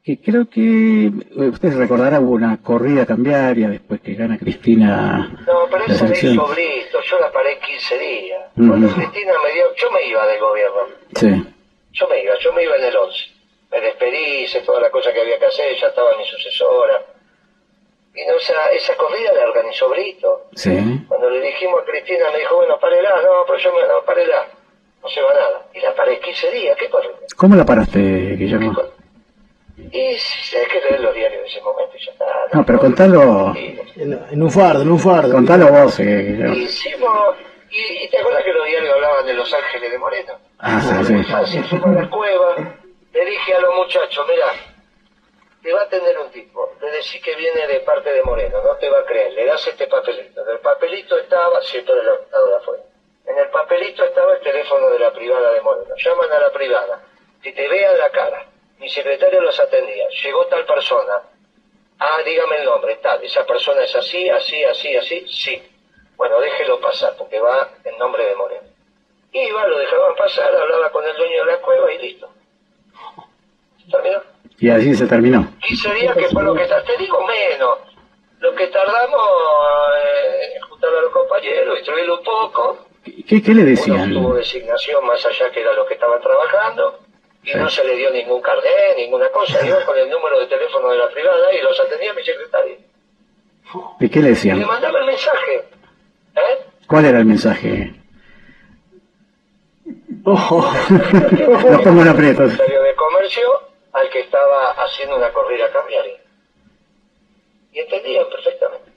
que 0.06 0.20
creo 0.20 0.48
que 0.48 1.06
eh, 1.06 1.48
ustedes 1.50 1.74
recordarán 1.74 2.22
hubo 2.22 2.34
una 2.34 2.62
corrida 2.62 3.04
cambiaria 3.04 3.68
después 3.68 4.00
que 4.00 4.14
gana 4.14 4.38
Cristina. 4.38 5.34
No, 5.44 5.66
pero 5.68 5.84
eso 5.84 6.04
me 6.06 6.16
hizo 6.16 6.46
Brito, 6.46 7.00
yo 7.10 7.18
la 7.18 7.32
paré 7.32 7.58
15 7.58 7.98
días. 7.98 8.42
Cuando 8.54 8.86
Cristina 8.94 9.32
me 9.42 9.52
dio, 9.52 9.64
yo 9.74 9.90
me 9.90 10.06
iba 10.06 10.24
del 10.28 10.38
gobierno. 10.38 10.78
Sí. 11.12 11.26
Yo 11.90 12.06
me 12.06 12.22
iba, 12.22 12.38
yo 12.38 12.52
me 12.52 12.62
iba 12.62 12.76
en 12.76 12.84
el 12.84 12.96
11. 12.96 13.18
Me 13.72 13.80
despedí, 13.80 14.44
hice 14.44 14.60
toda 14.60 14.80
la 14.80 14.90
cosa 14.90 15.12
que 15.12 15.20
había 15.22 15.40
que 15.40 15.46
hacer, 15.46 15.74
ya 15.74 15.88
estaba 15.88 16.16
mi 16.16 16.24
sucesora. 16.24 17.02
Y 18.14 18.24
no, 18.30 18.36
o 18.36 18.40
sea, 18.40 18.66
esa 18.76 18.94
corrida 18.94 19.32
la 19.32 19.50
organizó 19.50 19.88
Brito. 19.90 20.50
Sí. 20.54 21.02
Cuando 21.08 21.30
le 21.30 21.40
dijimos 21.40 21.82
a 21.82 21.84
Cristina, 21.84 22.30
me 22.32 22.38
dijo, 22.38 22.54
bueno, 22.54 22.78
parela, 22.78 23.10
no, 23.24 23.42
pero 23.44 23.58
yo 23.58 23.74
me, 23.74 23.82
no, 23.82 24.06
parela, 24.06 24.46
no 25.02 25.08
se 25.08 25.20
va 25.20 25.34
nada. 25.34 25.66
Y 25.74 25.80
la 25.80 25.92
paré 25.96 26.20
15 26.20 26.50
días, 26.52 26.76
¿qué 26.78 26.88
corrida? 26.88 27.26
¿Cómo 27.36 27.56
la 27.56 27.64
paraste, 27.64 27.98
Guillermo? 27.98 28.94
Y 29.92 30.14
si 30.18 30.56
hay 30.56 30.66
que 30.66 30.80
leer 30.80 31.00
los 31.00 31.14
diarios 31.14 31.42
de 31.42 31.48
ese 31.48 31.60
momento 31.60 31.96
y 31.96 32.04
ya 32.04 32.12
está. 32.12 32.24
No, 32.52 32.64
pero 32.64 32.78
contalo. 32.78 33.54
En, 33.56 34.42
un 34.42 34.50
fardo, 34.50 34.82
en 34.82 34.90
un 34.90 34.98
fardo. 34.98 35.32
Contalo 35.32 35.68
vos, 35.68 35.98
eh, 36.00 36.54
Hicimos. 36.56 37.36
Y, 37.70 38.08
te 38.08 38.18
acuerdas 38.18 38.44
que 38.44 38.52
los 38.52 38.66
diarios 38.66 38.94
hablaban 38.94 39.26
de 39.26 39.34
Los 39.34 39.52
Ángeles 39.52 39.90
de 39.90 39.98
Moreno? 39.98 40.38
Ah, 40.58 40.80
sí, 40.80 40.88
sí. 41.46 41.62
fuimos 41.64 41.88
a 41.88 42.02
la 42.02 42.10
cueva, 42.10 42.56
le 43.12 43.24
dije 43.24 43.54
a 43.54 43.60
los 43.60 43.74
muchachos, 43.74 44.24
mira, 44.28 44.46
te 45.62 45.72
va 45.72 45.80
a 45.80 45.84
atender 45.84 46.18
un 46.18 46.30
tipo, 46.30 46.72
le 46.80 46.90
decís 46.92 47.20
que 47.22 47.34
viene 47.34 47.66
de 47.66 47.80
parte 47.80 48.12
de 48.12 48.22
Moreno, 48.22 48.62
no 48.62 48.76
te 48.76 48.88
va 48.88 49.00
a 49.00 49.04
creer, 49.04 49.32
le 49.32 49.46
das 49.46 49.66
este 49.66 49.88
papelito. 49.88 50.42
En 50.42 50.48
el 50.48 50.60
papelito 50.60 51.18
estaba, 51.18 51.60
siento 51.60 51.94
del 51.96 52.06
lado 52.06 52.46
de 52.46 52.56
afuera, 52.56 52.82
en 53.26 53.36
el 53.36 53.48
papelito 53.48 54.04
estaba 54.04 54.32
el 54.34 54.40
teléfono 54.40 54.88
de 54.88 54.98
la 55.00 55.12
privada 55.12 55.52
de 55.52 55.60
Moreno. 55.60 55.94
Llaman 55.96 56.32
a 56.32 56.38
la 56.38 56.50
privada, 56.50 57.02
que 57.42 57.52
te 57.52 57.68
vean 57.68 57.98
la 57.98 58.10
cara 58.10 58.46
mi 58.78 58.88
secretario 58.88 59.40
los 59.40 59.58
atendía. 59.58 60.06
Llegó 60.22 60.46
tal 60.46 60.64
persona. 60.66 61.22
Ah, 61.98 62.18
dígame 62.24 62.56
el 62.56 62.64
nombre, 62.66 62.96
tal. 62.96 63.22
Esa 63.22 63.44
persona 63.46 63.82
es 63.82 63.94
así, 63.96 64.28
así, 64.28 64.62
así, 64.64 64.96
así. 64.96 65.26
Sí. 65.28 65.62
Bueno, 66.16 66.38
déjelo 66.40 66.80
pasar, 66.80 67.14
porque 67.16 67.40
va 67.40 67.70
en 67.84 67.98
nombre 67.98 68.24
de 68.26 68.34
Moreno. 68.36 68.68
Iba, 69.32 69.66
lo 69.66 69.78
dejaban 69.78 70.14
pasar, 70.16 70.54
hablaba 70.54 70.90
con 70.90 71.04
el 71.06 71.16
dueño 71.16 71.44
de 71.44 71.52
la 71.52 71.58
cueva 71.58 71.92
y 71.92 71.98
listo. 71.98 72.28
¿Terminó? 73.90 74.22
Y 74.58 74.70
así 74.70 74.94
se 74.94 75.06
terminó. 75.06 75.52
15 75.66 75.94
días 75.94 76.16
que 76.16 76.28
fue 76.28 76.42
lo 76.42 76.54
que 76.54 76.64
te 76.64 76.96
digo 76.98 77.18
menos. 77.26 77.78
Lo 78.40 78.54
que 78.54 78.66
tardamos 78.68 79.28
eh, 79.98 80.56
en 80.56 80.62
juntar 80.62 80.94
a 80.94 81.00
los 81.00 81.12
compañeros, 81.12 81.78
instruirlo 81.78 82.18
un 82.18 82.24
poco. 82.24 82.86
¿Qué, 83.26 83.42
qué 83.42 83.54
le 83.54 83.64
decían? 83.64 84.12
No 84.12 84.20
tuvo 84.20 84.34
designación 84.34 85.04
más 85.06 85.24
allá 85.24 85.50
que 85.50 85.60
era 85.60 85.72
lo 85.72 85.86
que 85.86 85.94
estaban 85.94 86.20
trabajando 86.20 87.05
y 87.46 87.54
no 87.54 87.68
se 87.70 87.84
le 87.84 87.96
dio 87.96 88.10
ningún 88.10 88.42
carnet, 88.42 88.96
ninguna 88.96 89.28
cosa. 89.30 89.64
Iba 89.64 89.84
con 89.84 89.96
el 89.96 90.10
número 90.10 90.40
de 90.40 90.46
teléfono 90.46 90.90
de 90.90 90.98
la 90.98 91.08
privada 91.08 91.54
y 91.54 91.62
los 91.62 91.78
atendía 91.78 92.12
mi 92.12 92.24
secretario. 92.24 92.76
¿Y 94.00 94.08
qué 94.08 94.20
le 94.20 94.28
decían? 94.30 94.56
Y 94.56 94.60
le 94.60 94.66
mandaba 94.66 94.98
el 94.98 95.06
mensaje. 95.06 95.54
¿Eh? 96.34 96.66
¿Cuál 96.88 97.04
era 97.04 97.18
el 97.20 97.24
mensaje? 97.24 97.94
Oh, 100.24 100.74
no 101.70 101.80
pongo 101.82 102.02
en 102.02 102.08
aprietos. 102.08 102.50
secretario 102.50 102.82
de 102.82 102.94
Comercio 102.96 103.48
al 103.92 104.10
que 104.10 104.20
estaba 104.20 104.72
haciendo 104.72 105.16
una 105.16 105.32
corrida 105.32 105.70
cambiaria. 105.72 106.18
Y 107.72 107.78
entendían 107.78 108.24
perfectamente. 108.28 108.90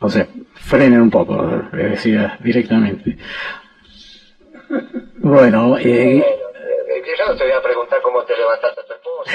O 0.00 0.10
sea, 0.10 0.26
frenen 0.56 1.00
un 1.00 1.10
poco, 1.10 1.42
le 1.72 1.84
decía 1.84 2.36
directamente. 2.40 3.16
Bueno, 5.18 5.78
eh, 5.78 6.22
yo 7.02 7.26
no 7.26 7.36
te 7.36 7.44
voy 7.44 7.52
a 7.52 7.62
preguntar 7.62 8.00
cómo 8.02 8.22
te 8.24 8.34
levantaste 8.36 8.80
a 8.80 8.84
tu 8.86 8.92
esposa. 8.94 9.32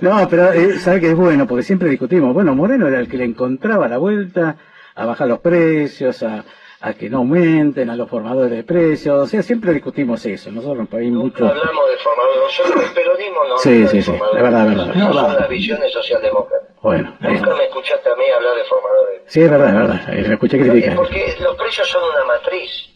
no, 0.00 0.28
pero 0.28 0.52
eh, 0.52 0.78
sabe 0.78 1.00
que 1.00 1.10
es 1.10 1.16
bueno, 1.16 1.46
porque 1.46 1.62
siempre 1.62 1.88
discutimos. 1.88 2.34
Bueno, 2.34 2.54
Moreno 2.54 2.88
era 2.88 2.98
el 2.98 3.08
que 3.08 3.16
le 3.16 3.24
encontraba 3.24 3.88
la 3.88 3.98
vuelta 3.98 4.56
a 4.94 5.06
bajar 5.06 5.28
los 5.28 5.40
precios, 5.40 6.22
a, 6.22 6.44
a 6.80 6.94
que 6.94 7.08
no 7.08 7.18
aumenten, 7.18 7.90
a 7.90 7.96
los 7.96 8.08
formadores 8.10 8.50
de 8.50 8.64
precios. 8.64 9.22
O 9.22 9.26
sea, 9.26 9.42
siempre 9.42 9.72
discutimos 9.72 10.24
eso. 10.26 10.50
Nosotros 10.50 10.80
en 10.80 10.86
país 10.88 11.12
mucho. 11.12 11.46
hablamos 11.46 11.90
de 11.90 11.96
formadores, 11.98 12.42
nosotros 12.42 12.84
el 12.84 12.94
peronismo 12.94 13.44
no. 13.48 13.58
Sí, 13.58 13.86
sí, 13.88 14.02
sí, 14.02 14.12
de 14.12 14.42
verdad, 14.42 14.64
de 14.64 14.74
verdad. 14.74 14.94
No 14.94 15.12
son 15.12 15.36
las 15.36 15.48
visiones 15.48 15.92
socialdemócratas. 15.92 16.68
Bueno. 16.82 17.16
Nunca 17.20 17.54
me 17.54 17.64
escuchaste 17.64 18.10
a 18.10 18.16
mí 18.16 18.24
hablar 18.36 18.56
de 18.56 18.64
formadores. 18.64 19.22
Sí, 19.26 19.40
es 19.42 19.50
verdad, 19.50 19.68
es 19.68 19.74
verdad. 19.74 20.28
Lo 20.28 20.34
escuché 20.34 20.58
criticar. 20.58 20.96
Porque 20.96 21.36
los 21.40 21.56
precios 21.56 21.88
son 21.88 22.02
una 22.02 22.24
matriz. 22.24 22.91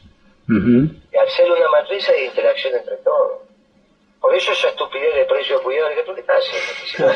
Y 0.49 1.17
al 1.17 1.29
ser 1.31 1.51
una 1.51 1.69
matriz 1.71 2.09
hay 2.09 2.27
interacción 2.27 2.75
entre 2.75 2.97
todos. 2.99 3.43
Por 4.21 4.35
eso 4.35 4.53
esa 4.53 4.69
estupidez 4.69 5.15
de 5.15 5.25
precio 5.25 5.63
cuidado, 5.63 5.91
¿qué 5.95 6.03
tú 6.03 6.15
qué 6.15 6.21
estás 6.21 6.39
haciendo? 6.39 7.15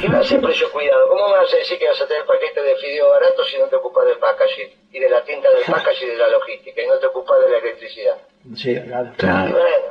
¿Qué 0.00 0.08
va 0.08 0.18
a 0.18 0.20
hacer 0.20 0.40
precio 0.40 0.70
cuidado? 0.70 1.08
¿Cómo 1.08 1.30
vas 1.30 1.52
a 1.52 1.56
decir 1.56 1.78
que 1.78 1.88
vas 1.88 2.00
a 2.00 2.06
tener 2.06 2.24
paquete 2.26 2.62
de 2.62 2.76
fideo 2.76 3.08
barato 3.10 3.44
si 3.44 3.58
no 3.58 3.66
te 3.66 3.76
ocupas 3.76 4.06
del 4.06 4.18
packaging 4.18 4.68
y 4.92 4.98
de 4.98 5.08
la 5.08 5.24
tinta 5.24 5.48
del 5.50 5.64
packaging 5.64 6.08
y 6.08 6.10
de 6.12 6.18
la 6.18 6.28
logística 6.28 6.82
y 6.82 6.86
no 6.86 6.98
te 6.98 7.06
ocupas 7.06 7.38
de 7.44 7.50
la 7.50 7.58
electricidad? 7.58 8.16
Sí, 8.56 8.74
claro. 9.18 9.52
bueno, 9.52 9.86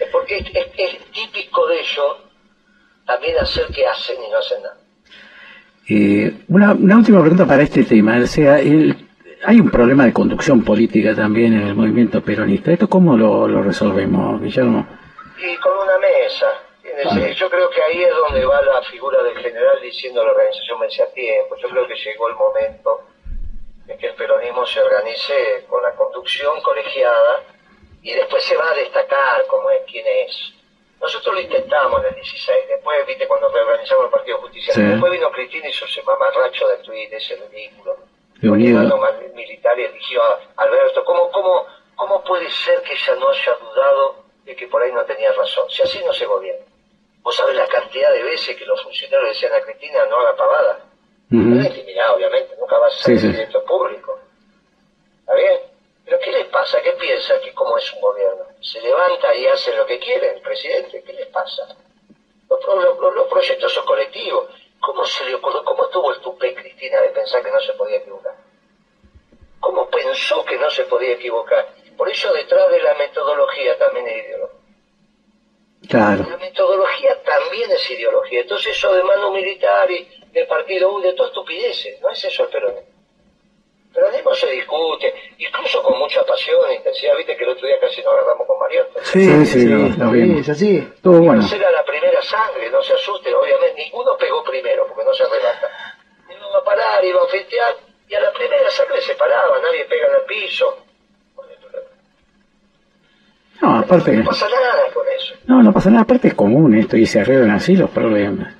es 0.00 0.08
porque 0.10 0.38
es, 0.38 1.12
típico 1.12 1.66
de 1.68 1.80
ellos 1.80 2.16
también 3.06 3.38
hacer 3.38 3.66
que 3.68 3.86
hacen 3.86 4.16
y 4.22 4.30
no 4.30 4.38
hacen 4.38 4.62
nada. 4.62 4.76
Eh, 5.88 6.32
una, 6.48 6.72
una 6.74 6.96
última 6.96 7.20
pregunta 7.20 7.46
para 7.46 7.62
este 7.62 7.84
tema. 7.84 8.18
O 8.18 8.26
sea, 8.26 8.58
el, 8.58 9.05
hay 9.46 9.60
un 9.60 9.70
problema 9.70 10.04
de 10.04 10.12
conducción 10.12 10.64
política 10.64 11.14
también 11.14 11.52
en 11.52 11.68
el 11.68 11.74
movimiento 11.76 12.20
peronista. 12.20 12.72
¿Esto 12.72 12.88
cómo 12.88 13.16
lo, 13.16 13.62
resolvemos, 13.62 14.42
Guillermo? 14.42 14.84
Y 15.38 15.56
con 15.58 15.72
una 15.78 15.98
mesa. 15.98 16.50
Yo 17.32 17.48
creo 17.48 17.70
que 17.70 17.80
ahí 17.80 18.02
es 18.02 18.10
donde 18.12 18.44
va 18.44 18.60
la 18.62 18.82
figura 18.82 19.22
del 19.22 19.38
general 19.38 19.80
diciendo 19.80 20.24
la 20.24 20.32
organización 20.32 20.80
vence 20.80 21.00
a 21.00 21.12
tiempo. 21.12 21.54
Yo 21.62 21.68
creo 21.68 21.86
que 21.86 21.94
llegó 21.94 22.28
el 22.28 22.34
momento 22.34 23.02
de 23.86 23.96
que 23.96 24.08
el 24.08 24.14
peronismo 24.14 24.66
se 24.66 24.80
organice 24.80 25.64
con 25.68 25.80
la 25.80 25.92
conducción 25.92 26.60
colegiada 26.62 27.44
y 28.02 28.14
después 28.14 28.42
se 28.42 28.56
va 28.56 28.68
a 28.68 28.74
destacar 28.74 29.46
como 29.46 29.70
es 29.70 29.82
quién 29.88 30.06
es. 30.26 30.54
Nosotros 31.00 31.36
lo 31.36 31.40
intentamos 31.40 32.00
en 32.00 32.08
el 32.08 32.14
16, 32.16 32.58
después, 32.68 33.06
viste, 33.06 33.28
cuando 33.28 33.48
reorganizamos 33.50 34.06
el 34.06 34.10
Partido 34.10 34.38
Justicia, 34.38 34.74
después 34.74 35.12
vino 35.12 35.30
Cristina 35.30 35.66
y 35.66 35.70
hizo 35.70 35.84
ese 35.84 36.02
mamarracho 36.02 36.66
de 36.66 36.76
tweet, 36.78 37.08
ese 37.12 37.36
ridículo 37.36 37.96
unido. 38.42 38.80
militar 39.34 39.78
eligió 39.78 40.22
a 40.22 40.40
Alberto. 40.56 41.04
¿Cómo, 41.04 41.30
cómo, 41.30 41.66
¿Cómo 41.96 42.22
puede 42.24 42.48
ser 42.50 42.82
que 42.82 42.92
ella 42.92 43.14
no 43.16 43.28
haya 43.28 43.52
dudado 43.60 44.24
de 44.44 44.54
que 44.54 44.68
por 44.68 44.82
ahí 44.82 44.92
no 44.92 45.04
tenía 45.04 45.32
razón? 45.32 45.64
Si 45.70 45.82
así 45.82 46.02
no 46.04 46.12
se 46.12 46.26
gobierna. 46.26 46.66
Vos 47.22 47.34
sabés 47.34 47.56
la 47.56 47.66
cantidad 47.66 48.12
de 48.12 48.22
veces 48.22 48.56
que 48.56 48.66
los 48.66 48.80
funcionarios 48.82 49.30
decían 49.30 49.52
a 49.54 49.60
Cristina 49.60 50.04
no 50.06 50.18
haga 50.18 50.36
pavada. 50.36 50.80
No 51.30 51.60
es 51.60 51.66
intimidad, 51.66 52.14
obviamente, 52.14 52.54
nunca 52.56 52.78
va 52.78 52.86
a 52.86 52.90
ser 52.90 53.18
sí, 53.18 53.28
público. 53.66 54.20
¿Está 55.20 55.34
bien? 55.34 55.60
¿Pero 56.04 56.20
qué 56.20 56.30
les 56.30 56.46
pasa? 56.46 56.80
¿Qué 56.82 56.92
piensa 56.92 57.40
que 57.40 57.52
cómo 57.52 57.76
es 57.76 57.92
un 57.94 58.00
gobierno? 58.00 58.44
Se 58.60 58.80
levanta 58.80 59.34
y 59.34 59.46
hace 59.46 59.74
lo 59.74 59.84
que 59.86 59.98
quiere 59.98 60.34
el 60.34 60.40
presidente. 60.40 61.02
¿Qué 61.02 61.12
les 61.14 61.26
pasa? 61.28 61.66
Los, 62.48 62.64
los, 62.64 63.14
los 63.14 63.26
proyectos 63.26 63.72
son 63.72 63.84
colectivos. 63.86 64.46
¿Cómo 64.86 65.04
se 65.04 65.24
le 65.24 65.34
ocurrió, 65.34 65.64
cómo 65.64 65.88
tuvo 65.88 66.12
el 66.12 66.20
tupe 66.20 66.54
Cristina 66.54 67.00
de 67.00 67.08
pensar 67.08 67.42
que 67.42 67.50
no 67.50 67.58
se 67.58 67.72
podía 67.72 67.96
equivocar? 67.96 68.36
¿Cómo 69.58 69.90
pensó 69.90 70.44
que 70.44 70.56
no 70.58 70.70
se 70.70 70.84
podía 70.84 71.14
equivocar? 71.14 71.66
Por 71.96 72.08
eso 72.08 72.32
detrás 72.32 72.70
de 72.70 72.80
la 72.80 72.94
metodología 72.94 73.76
también 73.78 74.06
es 74.06 74.24
ideología. 74.26 74.60
Claro. 75.88 76.26
La 76.30 76.36
metodología 76.36 77.20
también 77.24 77.72
es 77.72 77.90
ideología. 77.90 78.42
Entonces 78.42 78.76
eso 78.76 78.94
de 78.94 79.02
mano 79.02 79.32
militar 79.32 79.90
y 79.90 80.08
del 80.30 80.46
partido 80.46 80.92
U, 80.92 81.00
de 81.00 81.14
todo 81.14 81.26
estupideces. 81.26 82.00
No 82.00 82.10
es 82.10 82.24
eso 82.24 82.44
el 82.44 82.50
peronismo. 82.50 82.95
El 83.96 84.02
peronismo 84.02 84.34
se 84.34 84.50
discute, 84.50 85.14
incluso 85.38 85.82
con 85.82 85.98
mucha 85.98 86.22
pasión, 86.24 86.70
intensidad. 86.70 87.16
Viste 87.16 87.34
que 87.34 87.44
el 87.44 87.50
otro 87.50 87.66
día 87.66 87.80
casi 87.80 88.02
nos 88.02 88.12
agarramos 88.12 88.46
con 88.46 88.58
Mariota. 88.58 89.00
Sí, 89.04 89.46
sí, 89.46 89.46
sí, 89.46 89.68
lo 89.68 90.14
Es 90.14 90.48
así. 90.50 90.86
Todo 91.02 91.20
bueno. 91.22 91.42
Era 91.50 91.70
la 91.70 91.82
primera 91.82 92.20
sangre, 92.20 92.70
no 92.70 92.82
se 92.82 92.92
asuste, 92.92 93.34
obviamente. 93.34 93.84
Ninguno 93.84 94.14
pegó 94.18 94.44
primero, 94.44 94.86
porque 94.86 95.02
no 95.02 95.14
se 95.14 95.22
arrebata. 95.22 95.70
Iba 96.28 96.58
a 96.58 96.64
parar, 96.64 97.04
iba 97.04 97.22
a 97.22 97.26
festear, 97.26 97.74
y 98.06 98.14
a 98.14 98.20
la 98.20 98.32
primera 98.32 98.70
sangre 98.70 99.00
se 99.00 99.14
paraba, 99.14 99.58
nadie 99.62 99.86
pega 99.86 100.08
en 100.08 100.14
el 100.16 100.22
piso. 100.26 100.76
No, 103.62 103.78
aparte. 103.78 104.12
No 104.12 104.24
pasa 104.26 104.46
nada 104.50 104.92
con 104.92 105.06
eso. 105.08 105.34
No, 105.46 105.62
no 105.62 105.72
pasa 105.72 105.88
nada, 105.88 106.02
aparte 106.02 106.28
es 106.28 106.34
común 106.34 106.76
esto 106.76 106.98
y 106.98 107.06
se 107.06 107.20
arreglan 107.20 107.52
así 107.52 107.74
los 107.74 107.88
problemas. 107.88 108.55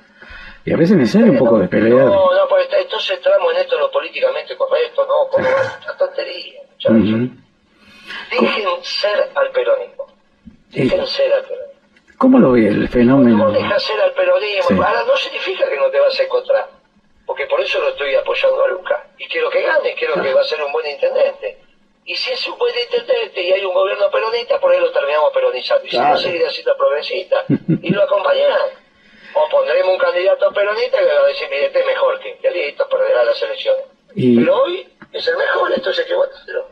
Y 0.67 0.73
a 0.73 0.75
veces 0.75 0.91
es 0.91 0.97
necesario 0.97 1.31
un 1.31 1.37
poco 1.37 1.59
de 1.59 1.69
pelear. 1.69 2.07
No, 2.07 2.33
no, 2.33 2.47
pues 2.49 2.67
entonces 2.69 3.15
entramos 3.15 3.53
en 3.53 3.61
esto 3.61 3.79
lo 3.79 3.89
políticamente 3.89 4.53
correcto, 4.57 5.07
¿no? 5.07 5.29
Como 5.29 5.47
una 5.47 5.97
tontería, 5.97 6.59
muchachos. 6.69 7.37
Dejen 8.29 8.83
ser 8.83 9.31
al 9.33 9.49
peronismo. 9.51 10.07
Dejen 10.67 11.07
ser 11.07 11.31
al 11.31 11.43
peronismo. 11.45 11.79
¿Cómo 12.17 12.39
lo 12.39 12.51
ve 12.51 12.67
el 12.67 12.89
fenómeno? 12.89 13.45
¿Cómo 13.45 13.57
dejas 13.57 13.81
ser 13.81 14.01
al 14.01 14.11
peronismo? 14.11 14.83
Ahora 14.83 15.05
no 15.07 15.15
significa 15.15 15.69
que 15.69 15.77
no 15.77 15.89
te 15.89 16.01
vas 16.01 16.19
a 16.19 16.23
encontrar. 16.23 16.69
Porque 17.25 17.45
por 17.45 17.61
eso 17.61 17.79
lo 17.79 17.87
estoy 17.87 18.15
apoyando 18.15 18.61
a 18.65 18.67
Luca. 18.67 19.07
Y 19.17 19.25
quiero 19.29 19.49
que 19.49 19.61
gane, 19.61 19.95
quiero 19.95 20.21
que 20.21 20.33
va 20.33 20.41
a 20.41 20.43
ser 20.43 20.61
un 20.61 20.73
buen 20.73 20.85
intendente. 20.85 21.59
Y 22.03 22.13
si 22.13 22.33
es 22.33 22.45
un 22.45 22.57
buen 22.57 22.75
intendente 22.77 23.41
y 23.41 23.53
hay 23.53 23.63
un 23.63 23.73
gobierno 23.73 24.11
peronista, 24.11 24.59
por 24.59 24.73
ahí 24.73 24.81
lo 24.81 24.91
terminamos 24.91 25.31
peronizando. 25.33 25.85
Y 25.85 25.91
si 25.91 25.97
no, 25.97 26.17
seguirá 26.17 26.49
siendo 26.49 26.75
progresista. 26.75 27.45
y 27.81 27.89
lo 27.89 28.03
acompañarán. 28.03 28.86
O 29.33 29.49
pondremos 29.49 29.93
un 29.93 29.99
candidato 29.99 30.51
peronista 30.51 30.97
que 30.97 31.05
va 31.05 31.25
a 31.25 31.27
decir, 31.27 31.47
mire, 31.49 31.65
este 31.67 31.79
es 31.79 31.85
mejor 31.85 32.19
que, 32.19 32.37
que 32.37 32.51
listo, 32.51 32.87
perderá 32.89 33.23
las 33.23 33.41
elecciones. 33.41 33.83
Pero 34.15 34.63
hoy 34.63 34.87
es 35.11 35.27
el 35.27 35.37
mejor, 35.37 35.71
entonces 35.73 36.03
hay 36.03 36.09
que 36.09 36.15
votarlo. 36.15 36.67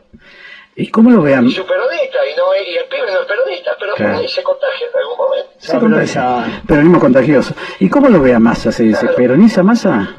¿Y 0.74 0.90
cómo 0.90 1.10
lo 1.10 1.22
vean? 1.22 1.46
Y 1.46 1.52
su 1.52 1.64
peronista, 1.64 2.18
y, 2.26 2.36
no, 2.36 2.54
y 2.54 2.76
el 2.76 2.84
pibe 2.84 3.10
no 3.10 3.20
es 3.20 3.26
peronista, 3.26 3.76
pero 3.80 3.94
claro. 3.94 4.12
por 4.12 4.20
ahí 4.20 4.28
se 4.28 4.42
contagia 4.42 4.86
en 4.88 4.98
algún 4.98 5.16
momento. 5.16 5.50
Se 5.56 5.78
contagia. 5.78 6.62
Peronismo 6.68 7.00
contagioso. 7.00 7.54
¿Y 7.80 7.88
cómo 7.88 8.08
lo 8.08 8.20
vea 8.20 8.38
Massa? 8.38 8.70
¿Se, 8.70 8.90
claro. 8.90 9.08
¿se 9.08 9.14
peroniza 9.14 9.62
Massa? 9.62 10.16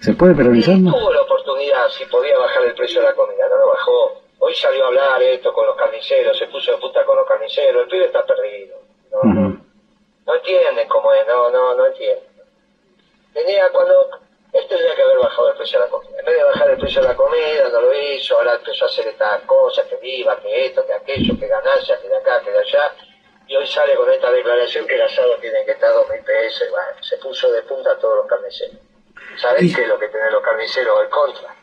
¿Se 0.00 0.14
puede 0.14 0.34
peronizar? 0.34 0.74
Y 0.74 0.82
tuvo 0.82 1.12
la 1.12 1.20
oportunidad, 1.20 1.88
si 1.90 2.04
podía 2.06 2.36
bajar 2.38 2.64
el 2.64 2.74
precio 2.74 3.00
de 3.00 3.06
la 3.06 3.14
comida, 3.14 3.48
no 3.48 3.56
lo 3.56 3.68
bajó. 3.68 4.22
Hoy 4.40 4.54
salió 4.54 4.84
a 4.84 4.88
hablar 4.88 5.22
esto 5.22 5.52
con 5.52 5.66
los 5.66 5.76
carniceros, 5.76 6.36
se 6.36 6.46
puso 6.46 6.72
de 6.72 6.78
puta 6.78 7.04
con 7.04 7.16
los 7.16 7.26
carniceros, 7.26 7.82
el 7.84 7.88
pibe 7.88 8.06
está 8.06 8.24
perdido. 8.26 8.76
No, 9.12 9.18
uh 9.18 9.22
-huh. 9.22 9.34
no 9.34 9.73
entienden 10.32 10.88
cómo 10.88 11.12
es, 11.12 11.26
no, 11.26 11.50
no, 11.50 11.74
no 11.74 11.86
entienden. 11.86 12.24
Tenía 13.32 13.68
cuando 13.70 14.08
él 14.52 14.66
tendría 14.68 14.94
que 14.94 15.02
haber 15.02 15.18
bajado 15.18 15.50
el 15.50 15.56
precio 15.56 15.80
de 15.80 15.84
la 15.86 15.90
comida. 15.90 16.18
En 16.18 16.24
vez 16.24 16.36
de 16.36 16.44
bajar 16.44 16.70
el 16.70 16.78
precio 16.78 17.02
de 17.02 17.08
la 17.08 17.16
comida, 17.16 17.68
no 17.72 17.80
lo 17.80 17.92
hizo, 17.92 18.36
ahora 18.36 18.54
empezó 18.54 18.84
a 18.84 18.88
hacer 18.88 19.08
estas 19.08 19.42
cosas, 19.42 19.84
que 19.86 19.96
viva, 19.96 20.40
que 20.40 20.66
esto, 20.66 20.86
que 20.86 20.92
aquello, 20.92 21.38
que 21.38 21.48
ganancias, 21.48 21.98
que 21.98 22.08
de 22.08 22.16
acá, 22.16 22.40
que 22.40 22.52
de 22.52 22.58
allá. 22.58 22.94
Y 23.48 23.56
hoy 23.56 23.66
sale 23.66 23.96
con 23.96 24.10
esta 24.10 24.30
declaración 24.30 24.86
que 24.86 24.94
el 24.94 25.02
asado 25.02 25.36
tiene 25.40 25.64
que 25.64 25.72
estar 25.72 25.90
a 25.90 25.96
2.000 25.96 26.24
pesos. 26.24 26.70
Bueno, 26.70 27.02
se 27.02 27.18
puso 27.18 27.50
de 27.50 27.62
punta 27.62 27.90
a 27.90 27.98
todos 27.98 28.18
los 28.18 28.26
carniceros. 28.26 28.76
¿Sabés 29.36 29.74
qué 29.74 29.82
es 29.82 29.88
lo 29.88 29.98
que 29.98 30.08
tienen 30.08 30.32
los 30.32 30.42
carniceros 30.42 31.00
al 31.00 31.08
contra? 31.10 31.54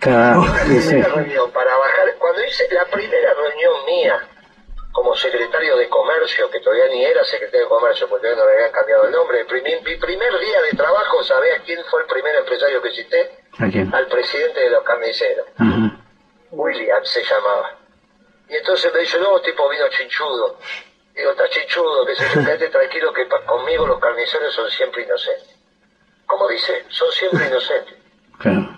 Claro, 0.00 0.44
la 0.44 0.64
primera 0.64 1.08
reunión 1.08 1.50
para 1.52 1.76
bajar, 1.76 2.18
cuando 2.18 2.44
hice 2.44 2.66
la 2.74 2.84
primera 2.86 3.34
reunión 3.34 3.84
mía 3.86 4.28
como 4.92 5.14
secretario 5.16 5.76
de 5.76 5.88
comercio, 5.88 6.50
que 6.50 6.60
todavía 6.60 6.86
ni 6.88 7.04
era 7.04 7.24
secretario 7.24 7.64
de 7.64 7.68
comercio 7.68 8.08
porque 8.08 8.26
todavía 8.28 8.44
no 8.44 8.50
le 8.50 8.56
habían 8.56 8.72
cambiado 8.72 9.04
el 9.06 9.12
nombre, 9.12 9.44
mi 9.44 9.96
primer 9.96 10.38
día 10.38 10.62
de 10.62 10.76
trabajo, 10.76 11.24
¿sabés 11.24 11.60
quién 11.64 11.82
fue 11.90 12.02
el 12.02 12.06
primer 12.06 12.34
empresario 12.36 12.82
que 12.82 12.90
cité? 12.90 13.30
¿A 13.58 13.68
quién? 13.70 13.94
Al 13.94 14.06
presidente 14.06 14.60
de 14.60 14.70
los 14.70 14.82
carniceros. 14.84 15.46
Uh 15.58 15.62
-huh. 15.62 15.98
William 16.50 17.04
se 17.04 17.24
llamaba. 17.24 17.78
Y 18.48 18.56
entonces 18.56 18.92
me 18.92 19.00
dice, 19.00 19.18
no, 19.18 19.40
tipo 19.40 19.68
vino 19.70 19.88
chinchudo. 19.88 20.58
Digo, 21.14 21.30
está 21.30 21.48
chinchudo, 21.48 22.04
que 22.04 22.14
se 22.14 22.24
quédate 22.40 22.68
tranquilo 22.68 23.12
que 23.12 23.26
conmigo 23.46 23.86
los 23.86 23.98
carniceros 23.98 24.54
son 24.54 24.70
siempre 24.70 25.02
inocentes. 25.02 25.56
¿Cómo 26.26 26.48
dice? 26.48 26.84
Son 26.88 27.10
siempre 27.12 27.46
inocentes. 27.46 27.94
Claro. 28.38 28.68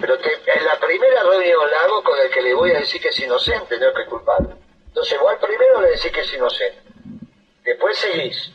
Pero 0.00 0.18
que 0.18 0.32
en 0.46 0.64
la 0.64 0.78
primera 0.78 1.22
reunión 1.22 1.70
la 1.70 1.80
hago 1.84 2.02
con 2.02 2.18
el 2.18 2.30
que 2.30 2.42
le 2.42 2.52
voy 2.54 2.72
a 2.72 2.78
decir 2.80 3.00
que 3.00 3.08
es 3.08 3.20
inocente, 3.20 3.78
no 3.78 3.88
es 3.88 3.94
que 3.94 4.02
es 4.02 4.08
culpable. 4.08 4.54
Entonces 4.92 5.18
vos 5.18 5.30
al 5.30 5.38
primero 5.38 5.80
le 5.80 5.88
decís 5.88 6.12
que 6.12 6.20
es 6.20 6.34
inocente. 6.34 6.82
Después 7.64 7.96
seguís. 7.96 8.52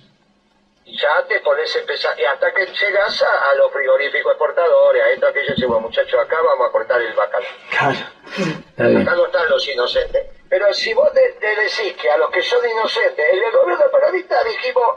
Y 0.85 0.95
ya 0.95 1.25
te 1.27 1.39
pones 1.39 1.75
a 1.75 1.79
empezar. 1.79 2.19
Y 2.19 2.25
hasta 2.25 2.53
que 2.53 2.63
llegas 2.67 3.23
a, 3.23 3.49
a 3.49 3.55
los 3.55 3.71
frigoríficos 3.71 4.33
exportadores, 4.33 5.03
a 5.03 5.09
esto, 5.09 5.27
aquello, 5.27 5.49
decimos, 5.49 5.81
muchachos, 5.81 6.19
acá 6.19 6.39
vamos 6.39 6.69
a 6.69 6.71
cortar 6.71 7.01
el 7.01 7.13
bacalao. 7.13 7.49
Claro. 7.71 9.01
Acá 9.01 9.15
no 9.15 9.25
están 9.25 9.49
los 9.49 9.67
inocentes. 9.67 10.27
Pero 10.47 10.71
si 10.75 10.93
vos 10.93 11.11
te, 11.11 11.27
te, 11.39 11.55
decís 11.55 11.99
que 11.99 12.07
a 12.11 12.17
los 12.17 12.29
que 12.29 12.43
son 12.43 12.63
inocentes, 12.69 13.25
en 13.33 13.43
el 13.43 13.51
gobierno 13.51 13.85
peronista 13.91 14.43
dijimos, 14.43 14.89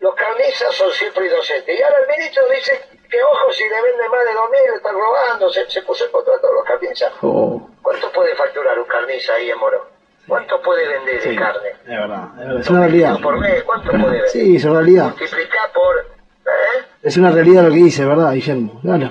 los 0.00 0.14
carnizas 0.16 0.74
son 0.74 0.90
siempre 0.90 1.28
inocentes. 1.28 1.78
Y 1.78 1.82
ahora 1.84 1.98
el 2.00 2.08
ministro 2.08 2.42
dice 2.48 2.84
que, 3.08 3.22
ojo, 3.22 3.52
si 3.52 3.62
le 3.62 3.80
venden 3.80 4.10
más 4.10 4.24
de 4.24 4.32
2.000, 4.32 4.76
están 4.76 4.94
robando, 4.96 5.50
se, 5.50 5.70
se 5.70 5.82
puso 5.82 6.04
el 6.04 6.10
contrato 6.10 6.48
a 6.48 6.52
los 6.52 6.64
carnizas. 6.64 7.12
Oh. 7.22 7.70
¿Cuánto 7.80 8.10
puede 8.10 8.34
facturar 8.34 8.76
un 8.76 8.86
carniza 8.86 9.34
ahí 9.34 9.50
en 9.50 9.58
Morón? 9.58 9.99
¿Cuánto 10.30 10.62
puede 10.62 10.86
vender 10.86 11.20
sí, 11.20 11.30
de 11.30 11.36
carne? 11.36 11.70
Es 11.70 11.86
verdad, 11.88 12.28
es 12.38 12.46
verdad. 12.46 12.60
Es 12.60 12.70
una 12.70 12.80
realidad. 12.82 13.20
Por 13.20 13.40
mes, 13.40 13.64
¿Cuánto 13.64 13.90
puede 13.90 14.04
vender? 14.04 14.28
Sí, 14.28 14.56
es 14.56 14.64
una 14.64 14.74
realidad. 14.74 15.04
Multiplicar 15.06 15.72
por... 15.72 15.98
¿eh? 15.98 16.84
Es 17.02 17.16
una 17.16 17.32
realidad 17.32 17.64
lo 17.64 17.70
que 17.70 17.82
dice, 17.82 18.04
¿verdad, 18.04 18.32
Guillermo? 18.32 18.80
Claro. 18.80 19.10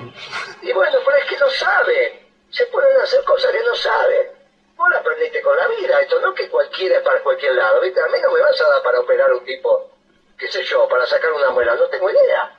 Y 0.62 0.72
bueno, 0.72 0.98
pero 1.04 1.16
es 1.18 1.24
que 1.26 1.36
no 1.36 1.50
sabe. 1.50 2.26
Se 2.48 2.64
pueden 2.66 3.00
hacer 3.02 3.22
cosas 3.24 3.52
que 3.52 3.62
no 3.62 3.74
sabe. 3.74 4.32
Vos 4.76 4.88
la 4.90 4.96
aprendiste 4.96 5.42
con 5.42 5.54
la 5.58 5.68
vida. 5.68 6.00
Esto 6.00 6.20
no 6.22 6.32
que 6.32 6.48
cualquiera 6.48 6.96
es 6.96 7.02
para 7.02 7.20
cualquier 7.20 7.54
lado. 7.54 7.82
¿viste? 7.82 8.00
A 8.00 8.06
mí 8.06 8.18
no 8.22 8.32
me 8.32 8.40
vas 8.40 8.58
a 8.58 8.68
dar 8.70 8.82
para 8.82 9.00
operar 9.00 9.30
un 9.34 9.44
tipo, 9.44 9.90
qué 10.38 10.48
sé 10.48 10.64
yo, 10.64 10.88
para 10.88 11.04
sacar 11.04 11.32
una 11.34 11.50
muela. 11.50 11.74
No 11.74 11.84
tengo 11.88 12.08
idea. 12.08 12.56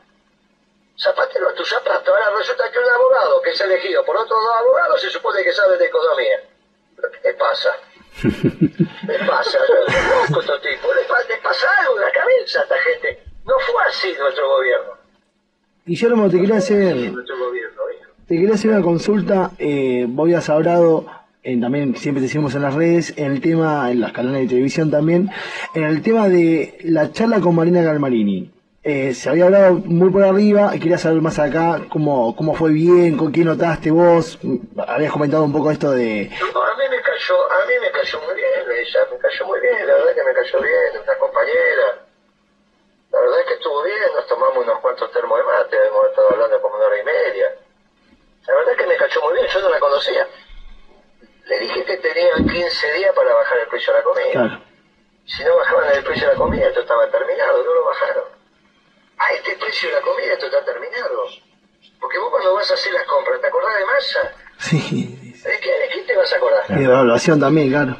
Zapatero 0.99 1.49
a 1.49 1.55
tu 1.55 1.65
zapato. 1.65 2.13
Ahora 2.13 2.37
resulta 2.37 2.71
que 2.71 2.77
un 2.77 2.89
abogado 2.89 3.41
que 3.41 3.49
es 3.49 3.61
elegido 3.61 4.05
por 4.05 4.15
otros 4.17 4.39
dos 4.39 4.55
abogados 4.59 5.01
se 5.01 5.09
supone 5.09 5.43
que 5.43 5.51
sabe 5.51 5.77
de 5.79 5.85
economía. 5.87 6.43
¿Pero 6.95 7.09
qué 7.09 7.17
te 7.17 7.33
pasa? 7.33 7.75
¿Qué 8.21 9.17
pasa? 9.27 9.57
Conozco 10.27 10.59
tipo. 10.59 10.87
Le, 10.93 11.37
pasa 11.41 11.67
algo 11.79 11.95
en 11.97 12.01
la 12.01 12.11
cabeza 12.11 12.59
a 12.59 12.63
esta 12.63 12.75
gente. 12.77 13.23
No 13.45 13.53
fue 13.65 13.81
así 13.89 14.07
nuestro 14.19 14.47
gobierno. 14.49 14.91
Guillermo, 15.85 16.29
te 16.29 16.39
quería 16.39 16.57
hacer, 16.57 16.95
Nuestro 17.11 17.37
gobierno, 17.39 17.81
hijo. 17.99 18.11
te 18.27 18.35
quería 18.35 18.53
hacer 18.53 18.71
una 18.71 18.81
consulta. 18.81 19.51
Eh, 19.57 20.05
vos 20.07 20.25
habías 20.25 20.47
hablado, 20.49 21.05
en, 21.43 21.61
también 21.61 21.95
siempre 21.95 22.21
te 22.21 22.27
seguimos 22.27 22.53
en 22.55 22.61
las 22.61 22.75
redes, 22.75 23.13
en 23.17 23.31
el 23.31 23.41
tema, 23.41 23.89
en 23.91 23.99
las 24.01 24.11
canales 24.11 24.41
de 24.43 24.47
televisión 24.49 24.91
también, 24.91 25.29
en 25.73 25.83
el 25.83 26.01
tema 26.03 26.29
de 26.29 26.77
la 26.83 27.11
charla 27.11 27.39
con 27.39 27.55
Marina 27.55 27.81
Galmarini. 27.81 28.51
Eh, 28.83 29.13
se 29.13 29.29
había 29.29 29.45
hablado 29.45 29.75
muy 29.75 30.09
por 30.09 30.23
arriba 30.23 30.75
y 30.75 30.79
quería 30.79 30.97
saber 30.97 31.21
más 31.21 31.37
acá 31.37 31.81
cómo, 31.87 32.35
cómo 32.35 32.55
fue 32.55 32.71
bien, 32.71 33.15
con 33.15 33.31
quién 33.31 33.45
notaste 33.45 33.91
vos. 33.91 34.39
Habías 34.87 35.11
comentado 35.11 35.43
un 35.43 35.51
poco 35.51 35.69
esto 35.69 35.91
de. 35.91 36.31
No, 37.29 37.43
a 37.43 37.65
mí 37.65 37.73
me 37.79 37.91
cayó, 37.91 38.17
a 38.17 38.21
mí 38.21 38.27
me 38.27 38.31
cayó 38.31 38.33
muy 38.33 38.35
bien 38.35 38.71
ella, 38.71 39.07
me 39.11 39.17
cayó 39.17 39.45
muy 39.45 39.59
bien, 39.59 39.87
la 39.87 39.93
verdad 39.93 40.15
que 40.15 40.23
me 40.23 40.33
cayó 40.33 40.59
bien, 40.59 41.01
una 41.03 41.15
compañera. 41.17 42.05
La 43.11 43.19
verdad 43.19 43.39
es 43.41 43.45
que 43.45 43.53
estuvo 43.53 43.83
bien, 43.83 44.13
nos 44.15 44.27
tomamos 44.27 44.57
unos 44.57 44.79
cuantos 44.79 45.11
termos 45.11 45.37
de 45.37 45.43
mate, 45.43 45.77
hemos 45.87 46.07
estado 46.07 46.29
hablando 46.31 46.61
como 46.61 46.75
una 46.75 46.85
hora 46.85 46.99
y 46.99 47.03
media. 47.03 47.55
La 48.47 48.55
verdad 48.55 48.71
es 48.73 48.77
que 48.79 48.87
me 48.87 48.97
cayó 48.97 49.21
muy 49.21 49.33
bien, 49.33 49.47
yo 49.47 49.61
no 49.61 49.69
la 49.69 49.79
conocía. 49.79 50.27
Le 51.45 51.59
dije 51.59 51.85
que 51.85 51.97
tenían 51.97 52.47
15 52.47 52.93
días 52.93 53.13
para 53.13 53.33
bajar 53.33 53.57
el 53.59 53.67
precio 53.67 53.93
de 53.93 53.99
la 53.99 54.03
comida. 54.03 54.31
Claro. 54.31 54.61
Si 55.25 55.43
no 55.43 55.55
bajaban 55.55 55.95
el 55.95 56.03
precio 56.03 56.27
de 56.27 56.33
la 56.33 56.39
comida, 56.39 56.67
esto 56.67 56.81
estaba 56.81 57.09
terminado, 57.09 57.63
no 57.63 57.73
lo 57.73 57.85
bajaron. 57.85 58.25
A 59.17 59.29
este 59.33 59.55
precio 59.57 59.89
de 59.89 59.95
la 59.95 60.01
comida 60.01 60.33
esto 60.33 60.47
está 60.47 60.65
terminado. 60.65 61.27
Porque 61.99 62.17
vos 62.17 62.29
cuando 62.31 62.53
vas 62.55 62.71
a 62.71 62.73
hacer 62.73 62.93
las 62.93 63.05
compras, 63.05 63.39
¿te 63.39 63.47
acordás 63.47 63.77
de 63.77 63.85
masa? 63.85 64.33
Sí. 64.57 65.30
¿De 65.43 65.59
qué, 65.59 65.71
de 65.71 65.89
qué 65.89 66.01
te 66.01 66.15
vas 66.15 66.31
a 66.31 66.35
acordar? 66.37 66.63
Y 66.69 66.83
evaluación 66.83 67.39
también, 67.39 67.69
claro. 67.69 67.97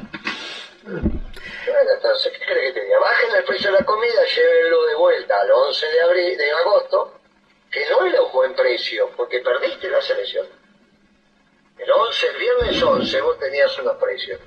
Bueno, 0.84 1.90
entonces, 1.96 2.32
¿qué 2.38 2.44
crees 2.46 2.72
que 2.72 2.80
te 2.80 2.84
diga? 2.84 2.98
Bajen 3.00 3.34
el 3.36 3.44
precio 3.44 3.72
de 3.72 3.78
la 3.78 3.84
comida, 3.84 4.24
llévenlo 4.24 4.86
de 4.86 4.94
vuelta 4.94 5.40
al 5.40 5.50
11 5.50 5.86
de 5.86 6.00
abril, 6.02 6.38
de 6.38 6.50
agosto, 6.52 7.20
que 7.70 7.88
no 7.90 8.06
era 8.06 8.22
un 8.22 8.32
buen 8.32 8.54
precio, 8.54 9.10
porque 9.16 9.40
perdiste 9.40 9.88
la 9.88 10.00
selección. 10.02 10.46
El 11.78 11.90
11, 11.90 12.26
el 12.28 12.36
viernes 12.36 12.82
11, 12.82 13.20
vos 13.22 13.38
tenías 13.38 13.76
unos 13.78 13.96
precios. 13.96 14.40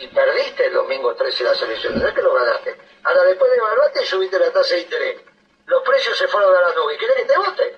Y 0.00 0.08
perdiste 0.08 0.66
el 0.66 0.74
domingo 0.74 1.14
13 1.14 1.44
la 1.44 1.54
selección, 1.54 1.98
no 1.98 2.08
es 2.08 2.14
que 2.14 2.22
lo 2.22 2.34
ganaste. 2.34 2.74
Ahora, 3.04 3.22
después 3.24 3.50
de 3.50 3.56
evaluarte, 3.58 4.04
subiste 4.06 4.38
la 4.38 4.50
tasa 4.50 4.74
de 4.74 4.80
interés. 4.80 5.20
Los 5.66 5.82
precios 5.82 6.18
se 6.18 6.26
fueron 6.26 6.54
a 6.54 6.60
la 6.68 6.74
nube. 6.74 6.96
¿Querés 6.98 7.16
que 7.16 7.24
te 7.24 7.38
vote? 7.38 7.76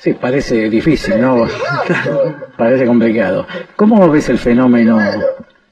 Sí, 0.00 0.14
parece 0.14 0.70
difícil, 0.70 1.20
¿no? 1.20 1.46
parece 2.56 2.86
complicado. 2.86 3.46
¿Cómo 3.76 4.10
ves 4.10 4.30
el 4.30 4.38
fenómeno, 4.38 4.98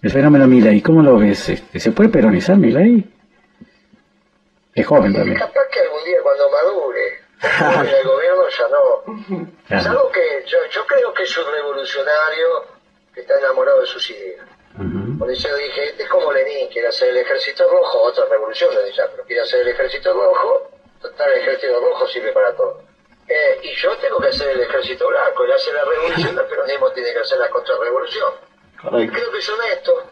el 0.02 0.10
fenómeno 0.10 0.46
Milei? 0.46 0.82
¿Cómo 0.82 1.02
lo 1.02 1.16
ves? 1.16 1.48
Este, 1.48 1.80
¿Se 1.80 1.92
puede 1.92 2.10
peronizar 2.10 2.58
Milei? 2.58 3.08
Es 4.74 4.86
joven 4.86 5.14
también. 5.14 5.38
Capaz 5.38 5.62
que 5.72 5.80
algún 5.80 6.04
día 6.04 6.18
cuando 6.22 6.44
madure, 6.50 7.80
en 7.80 7.88
el 7.88 8.04
gobierno 8.04 8.42
ya 8.50 8.68
no. 8.68 9.48
Claro. 9.66 9.82
Salvo 9.82 10.12
que 10.12 10.44
yo, 10.46 10.58
yo 10.72 10.84
creo 10.86 11.14
que 11.14 11.22
es 11.22 11.38
un 11.38 11.50
revolucionario 11.50 12.48
que 13.14 13.20
está 13.22 13.38
enamorado 13.38 13.80
de 13.80 13.86
sus 13.86 14.10
ideas. 14.10 14.46
Ujú. 14.74 15.18
Por 15.20 15.30
eso 15.30 15.48
dije, 15.56 15.86
este 15.86 16.02
es 16.02 16.08
como 16.10 16.30
Lenin, 16.34 16.68
quiere 16.68 16.88
hacer 16.88 17.08
el 17.08 17.16
ejército 17.16 17.64
rojo, 17.66 18.02
otra 18.02 18.26
revolución 18.26 18.74
de 18.74 18.92
pero 19.10 19.24
quiere 19.24 19.40
hacer 19.40 19.62
el 19.62 19.68
ejército 19.68 20.12
rojo, 20.12 20.70
total 21.00 21.32
el 21.32 21.40
ejército 21.40 21.80
rojo 21.80 22.06
sirve 22.08 22.30
para 22.32 22.54
todo. 22.54 22.87
Eh, 23.28 23.60
y 23.62 23.74
yo 23.74 23.94
tengo 23.98 24.18
que 24.18 24.28
hacer 24.28 24.48
el 24.48 24.60
ejército 24.62 25.06
blanco, 25.08 25.44
él 25.44 25.52
hace 25.52 25.72
la 25.72 25.84
revolución, 25.84 26.38
el 26.38 26.46
peronismo 26.48 26.90
tiene 26.92 27.12
que 27.12 27.18
hacer 27.18 27.38
la 27.38 27.50
contrarrevolución. 27.50 28.32
Creo 28.80 29.32
que 29.32 29.38
es 29.38 29.48
honesto. 29.50 30.10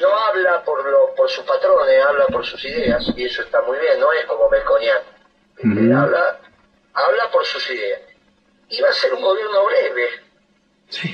no 0.00 0.08
habla 0.16 0.62
por, 0.64 0.88
lo, 0.88 1.14
por 1.14 1.28
sus 1.28 1.44
patrones, 1.44 2.02
habla 2.04 2.26
por 2.28 2.46
sus 2.46 2.64
ideas, 2.64 3.04
y 3.16 3.24
eso 3.24 3.42
está 3.42 3.60
muy 3.62 3.78
bien, 3.78 4.00
no 4.00 4.12
es 4.12 4.24
como 4.26 4.48
Melconian. 4.48 4.98
habla, 5.94 6.40
habla 6.94 7.30
por 7.30 7.44
sus 7.44 7.70
ideas. 7.70 8.00
Y 8.70 8.80
va 8.80 8.88
a 8.88 8.92
ser 8.92 9.12
un 9.14 9.20
gobierno 9.20 9.64
breve. 9.66 10.08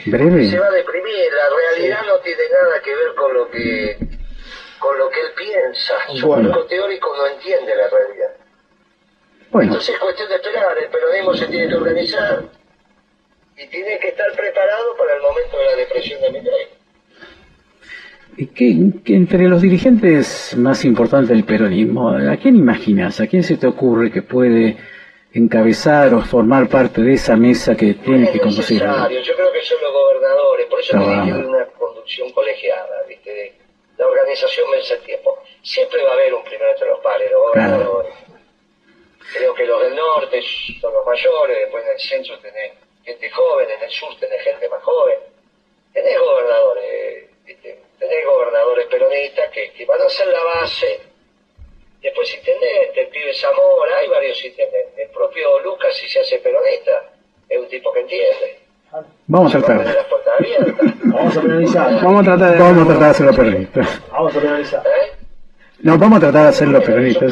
Breve. 0.06 0.50
Se 0.50 0.58
va 0.58 0.66
a 0.66 0.70
deprimir, 0.70 1.32
la 1.32 1.48
realidad 1.48 2.02
no 2.06 2.18
tiene 2.20 2.42
nada 2.48 2.80
que 2.80 2.94
ver 2.94 3.14
con 3.16 3.34
lo 3.34 3.50
que 3.50 3.98
con 4.78 4.98
lo 4.98 5.08
que 5.08 5.20
él 5.20 5.32
piensa. 5.34 5.94
Su 6.14 6.26
bueno. 6.26 6.64
teórico 6.66 7.16
no 7.16 7.26
entiende 7.26 7.74
la 7.74 7.88
realidad. 7.88 8.36
Bueno. 9.54 9.70
Entonces 9.70 9.94
es 9.94 10.00
cuestión 10.00 10.28
de 10.28 10.34
esperar, 10.34 10.76
el 10.76 10.90
peronismo 10.90 11.32
se 11.34 11.46
tiene 11.46 11.68
que 11.68 11.74
organizar 11.76 12.42
y 13.56 13.68
tiene 13.68 14.00
que 14.00 14.08
estar 14.08 14.32
preparado 14.32 14.96
para 14.98 15.14
el 15.14 15.22
momento 15.22 15.56
de 15.56 15.64
la 15.64 15.76
depresión 15.76 16.20
de 16.22 16.30
Mitre. 16.32 16.52
¿Qué, 18.52 19.00
¿Qué, 19.04 19.14
entre 19.14 19.48
los 19.48 19.62
dirigentes 19.62 20.56
más 20.56 20.84
importantes 20.84 21.28
del 21.28 21.44
peronismo, 21.44 22.10
¿a 22.10 22.36
quién 22.36 22.56
imaginas? 22.56 23.20
¿A 23.20 23.28
quién 23.28 23.44
se 23.44 23.56
te 23.56 23.68
ocurre 23.68 24.10
que 24.10 24.22
puede 24.22 24.76
encabezar 25.32 26.12
o 26.14 26.22
formar 26.22 26.68
parte 26.68 27.02
de 27.02 27.12
esa 27.12 27.36
mesa 27.36 27.76
que 27.76 27.94
tiene 27.94 28.32
que 28.32 28.40
conducir? 28.40 28.80
Yo 28.80 29.36
creo 29.36 29.52
que 29.52 29.62
son 29.62 29.78
los 29.80 29.92
gobernadores, 29.92 30.66
por 30.66 30.80
eso 30.80 30.96
no. 30.96 31.04
te 31.04 31.46
una 31.46 31.64
conducción 31.78 32.28
colegiada, 32.32 33.04
¿viste? 33.08 33.54
La 33.98 34.06
organización 34.08 34.66
vence 34.72 34.94
el 34.94 35.02
tiempo. 35.02 35.38
Siempre 35.62 36.02
va 36.02 36.10
a 36.10 36.14
haber 36.14 36.34
un 36.34 36.42
primero 36.42 36.72
entre 36.72 36.88
los 36.88 36.98
pares, 36.98 37.30
los 37.30 37.40
gobernadores. 37.40 38.33
Creo 39.32 39.54
que 39.54 39.64
los 39.64 39.82
del 39.82 39.96
norte 39.96 40.40
son 40.80 40.92
los 40.92 41.06
mayores, 41.06 41.58
después 41.58 41.84
en 41.84 41.92
el 41.92 42.00
centro 42.00 42.38
tenés 42.40 42.72
gente 43.04 43.30
joven, 43.30 43.68
en 43.70 43.82
el 43.82 43.90
sur 43.90 44.14
tenés 44.18 44.42
gente 44.42 44.68
más 44.68 44.82
joven. 44.82 45.18
Tenés 45.92 46.18
gobernadores, 46.18 47.30
¿viste? 47.44 47.78
tenés 47.98 48.26
gobernadores 48.26 48.86
peronistas 48.86 49.50
que, 49.50 49.72
que, 49.72 49.86
van 49.86 50.00
a 50.00 50.08
ser 50.08 50.26
la 50.28 50.42
base. 50.42 51.00
Después 52.02 52.34
intendente, 52.34 53.00
el 53.00 53.08
pibe 53.08 53.32
Zamora, 53.34 53.98
hay 53.98 54.08
varios 54.08 54.44
intendentes. 54.44 54.98
El 54.98 55.10
propio 55.10 55.60
Lucas, 55.60 55.94
si 55.96 56.08
se 56.08 56.20
hace 56.20 56.38
peronista, 56.38 57.12
es 57.48 57.58
un 57.58 57.68
tipo 57.68 57.92
que 57.92 58.00
entiende. 58.00 58.58
Vamos 59.26 59.54
a 59.54 59.62
tratar. 59.62 60.06
Vamos 61.04 61.36
a 61.36 61.40
penalizar. 61.40 62.02
Vamos 62.02 62.20
a 62.20 62.24
tratar 62.24 62.52
de, 62.52 62.58
vamos 62.58 62.82
a 62.82 62.86
tratar 62.86 63.02
de 63.02 63.10
hacerlo 63.10 63.34
peronista. 63.34 63.80
Vamos 64.10 64.36
a 64.36 64.40
penalizar. 64.40 64.86
¿Eh? 64.86 65.12
No, 65.80 65.98
vamos 65.98 66.18
a 66.18 66.20
tratar 66.20 66.42
de 66.42 66.48
hacerlo 66.48 66.82
peronista. 66.82 67.26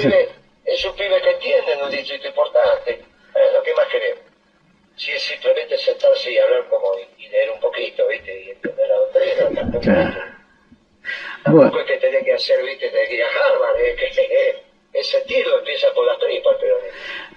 Es 0.65 0.85
un, 0.85 0.95
pibe, 0.95 1.21
que 1.21 1.31
entiende 1.31 1.73
en 1.73 1.83
un 1.83 1.91
distrito 1.91 2.29
importante. 2.29 2.91
Es 2.93 3.53
lo 3.53 3.63
que 3.63 3.75
más 3.75 3.87
queremos. 3.89 4.25
Si 4.97 5.11
es 5.11 5.23
simplemente 5.23 5.77
sentarse 5.79 6.31
y 6.31 6.39
hablar 6.39 6.69
como 6.69 6.93
y, 7.19 7.29
leer 7.29 7.51
un 7.51 7.61
poquito, 7.61 8.07
¿viste? 8.09 8.45
Y 8.45 8.51
entender 8.51 8.89
la 8.89 8.97
doctrina, 8.97 9.51
tampoco. 9.61 9.85
Claro. 9.85 10.33
Tampoco 11.45 11.81
es 11.81 11.87
que 11.87 11.97
tenés 11.99 12.25
que 12.25 12.33
hacer, 12.35 12.63
viste, 12.63 12.89
tenés 12.89 13.09
que 13.09 13.15
ir 13.17 13.25
a 13.25 13.27
Harvard, 13.27 13.77
es 13.81 14.17
que 14.17 14.63
el 14.93 15.05
sentido 15.05 15.59
empieza 15.59 15.93
por 15.95 16.07
las 16.07 16.19
tripas, 16.19 16.57
pero... 16.61 16.77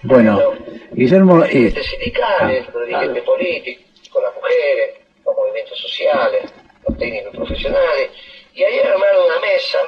Bueno, 0.03 0.53
Guillermo... 0.91 1.37
Los 1.37 1.49
dirigentes 1.49 1.85
sindicales, 1.85 2.65
los 2.73 2.85
dirigentes 2.85 3.23
políticos, 3.23 4.09
con 4.09 4.23
las 4.23 4.35
mujeres, 4.35 4.97
los 5.25 5.35
movimientos 5.35 5.79
sociales, 5.79 6.53
los 6.87 6.97
técnicos 6.97 7.35
profesionales, 7.35 8.09
y 8.53 8.63
ahí 8.63 8.79
armaron 8.79 9.25
una 9.25 9.39
mesa, 9.39 9.79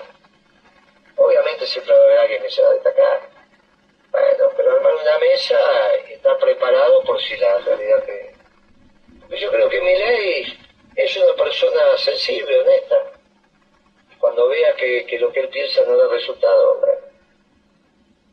obviamente 1.17 1.65
siempre 1.67 1.93
va 1.93 1.99
a 1.99 2.03
haber 2.03 2.19
alguien 2.19 2.41
que 2.43 2.49
se 2.49 2.61
va 2.61 2.69
a 2.69 2.73
destacar, 2.73 3.29
bueno, 4.11 4.51
pero 4.55 4.75
armaron 4.75 5.01
una 5.01 5.19
mesa 5.19 5.59
y 6.09 6.13
está 6.13 6.37
preparado 6.37 7.03
por 7.03 7.21
si 7.21 7.37
la 7.37 7.59
realidad 7.59 8.03
que... 8.05 8.35
Porque 9.19 9.39
yo 9.39 9.51
creo 9.51 9.69
que 9.69 9.81
mi 9.81 9.95
ley 9.97 10.57
es 10.95 11.17
una 11.17 11.33
persona 11.35 11.97
sensible, 11.97 12.59
honesta, 12.61 13.11
cuando 14.19 14.47
vea 14.47 14.75
que, 14.75 15.05
que 15.05 15.19
lo 15.19 15.31
que 15.31 15.41
él 15.41 15.49
piensa 15.49 15.81
no 15.85 15.97
da 15.97 16.07
resultado, 16.07 16.81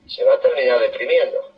se 0.07 0.25
va 0.25 0.35
a 0.35 0.41
terminar 0.41 0.81
deprimiendo. 0.81 1.51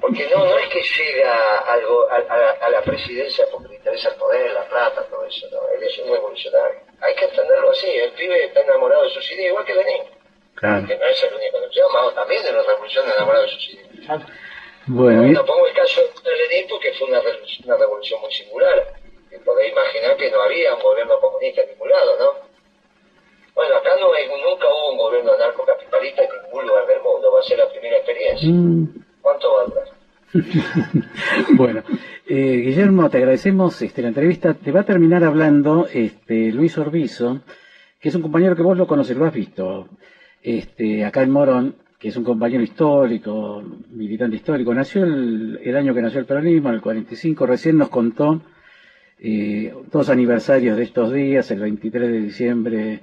Porque 0.00 0.28
no, 0.28 0.44
no 0.44 0.58
es 0.58 0.68
que 0.68 0.82
llega 0.82 1.58
algo 1.58 2.08
a, 2.10 2.16
a, 2.16 2.70
la 2.70 2.82
presidencia 2.82 3.46
porque 3.50 3.68
le 3.68 3.76
interesa 3.76 4.10
el 4.10 4.16
poder, 4.16 4.52
la 4.52 4.68
plata, 4.68 5.02
todo 5.08 5.24
eso, 5.24 5.46
no, 5.50 5.58
él 5.74 5.82
es 5.82 5.98
un 5.98 6.12
revolucionario. 6.12 6.80
Hay 7.00 7.14
que 7.14 7.24
entenderlo 7.24 7.70
así, 7.70 7.90
el 7.90 8.12
pibe 8.12 8.44
está 8.44 8.60
enamorado 8.60 9.04
de 9.04 9.10
sus 9.10 9.32
ideas, 9.32 9.48
igual 9.48 9.64
que 9.64 9.74
Lenin. 9.74 10.15
Claro. 10.56 10.86
Que 10.86 10.96
no 10.96 11.04
es 11.04 11.22
el 11.22 11.34
único, 11.34 11.58
Mao 11.92 12.12
también 12.12 12.42
de 12.42 12.52
la 12.52 12.62
revolución 12.62 13.04
enamorado 13.06 13.44
de 13.44 13.50
sus 13.50 13.68
ideas. 13.70 14.22
Bueno, 14.86 15.22
no, 15.22 15.44
pongo 15.44 15.66
el 15.66 15.74
caso 15.74 16.00
de 16.00 16.30
Lenin 16.30 16.68
porque 16.68 16.92
fue 16.94 17.08
una, 17.08 17.20
una 17.20 17.76
revolución 17.76 18.20
muy 18.20 18.32
singular. 18.32 18.94
Y 19.30 19.38
podéis 19.44 19.72
imaginar 19.72 20.16
que 20.16 20.30
no 20.30 20.42
había 20.42 20.74
un 20.74 20.82
gobierno 20.82 21.18
comunista 21.20 21.62
en 21.62 21.70
ningún 21.70 21.90
lado, 21.90 22.18
¿no? 22.18 22.46
Bueno, 23.54 23.74
acá 23.76 23.90
no 23.98 24.12
hay, 24.12 24.28
nunca 24.28 24.66
hubo 24.68 24.92
un 24.92 24.98
gobierno 24.98 25.32
anarcocapitalista 25.32 26.22
en 26.22 26.42
ningún 26.44 26.66
lugar 26.66 26.86
del 26.86 27.00
mundo, 27.00 27.32
va 27.32 27.40
a 27.40 27.42
ser 27.42 27.58
la 27.58 27.68
primera 27.70 27.96
experiencia. 27.96 28.48
Mm. 28.48 29.04
¿Cuánto 29.20 29.52
va 29.52 29.62
a 29.62 29.64
durar? 29.64 29.88
bueno, 31.56 31.82
eh, 32.28 32.34
Guillermo, 32.34 33.08
te 33.10 33.18
agradecemos 33.18 33.80
este, 33.82 34.02
la 34.02 34.08
entrevista. 34.08 34.54
Te 34.54 34.72
va 34.72 34.80
a 34.80 34.84
terminar 34.84 35.24
hablando 35.24 35.88
este, 35.92 36.52
Luis 36.52 36.76
Orbizo, 36.78 37.40
que 37.98 38.10
es 38.10 38.14
un 38.14 38.22
compañero 38.22 38.54
que 38.54 38.62
vos 38.62 38.76
lo 38.76 38.86
conoces, 38.86 39.16
lo 39.16 39.24
has 39.24 39.32
visto, 39.32 39.88
este, 40.46 41.04
acá 41.04 41.24
en 41.24 41.32
Morón, 41.32 41.74
que 41.98 42.08
es 42.08 42.16
un 42.16 42.22
compañero 42.22 42.62
histórico, 42.62 43.60
militante 43.90 44.36
histórico. 44.36 44.72
Nació 44.72 45.02
el, 45.02 45.76
año 45.76 45.92
que 45.92 46.02
nació 46.02 46.20
el 46.20 46.26
peronismo, 46.26 46.68
en 46.68 46.76
el 46.76 46.80
45, 46.80 47.46
recién 47.46 47.76
nos 47.76 47.88
contó 47.88 48.42
eh, 49.18 49.74
dos 49.90 50.08
aniversarios 50.08 50.76
de 50.76 50.84
estos 50.84 51.12
días, 51.12 51.50
el 51.50 51.58
23 51.58 52.12
de 52.12 52.20
diciembre 52.20 53.00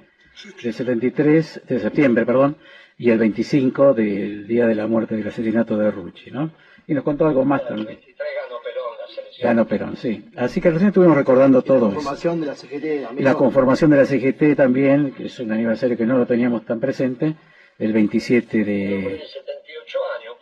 del 0.62 0.72
73, 0.72 1.62
de 1.68 1.80
septiembre, 1.80 2.24
perdón, 2.24 2.56
y 2.96 3.10
el 3.10 3.18
25 3.18 3.92
del 3.92 4.46
día 4.46 4.66
de 4.66 4.74
la 4.74 4.86
muerte 4.86 5.14
del 5.14 5.28
asesinato 5.28 5.76
de 5.76 5.90
Rucci, 5.90 6.30
¿no? 6.30 6.50
Y 6.86 6.94
nos 6.94 7.04
contó 7.04 7.26
algo 7.26 7.44
más 7.44 7.68
también. 7.68 7.98
Ganó 9.42 9.66
Perón, 9.66 9.96
sí. 9.96 10.30
Así 10.36 10.60
que 10.60 10.70
recién 10.70 10.88
estuvimos 10.88 11.16
recordando 11.16 11.62
todo. 11.62 11.88
La 11.88 11.94
conformación 11.94 12.40
de 12.40 12.46
la 12.46 12.54
CGT. 12.54 13.20
La 13.20 13.34
conformación 13.34 13.90
de 13.90 13.96
la 13.96 14.06
CGT 14.06 14.56
también, 14.56 15.12
que 15.12 15.26
es 15.26 15.38
un 15.40 15.52
aniversario 15.52 15.96
que 15.96 16.06
no 16.06 16.18
lo 16.18 16.26
teníamos 16.26 16.64
tan 16.64 16.80
presente, 16.80 17.34
el 17.78 17.92
27 17.92 18.64
de... 18.64 19.22
78 19.22 19.98
años, 20.18 20.34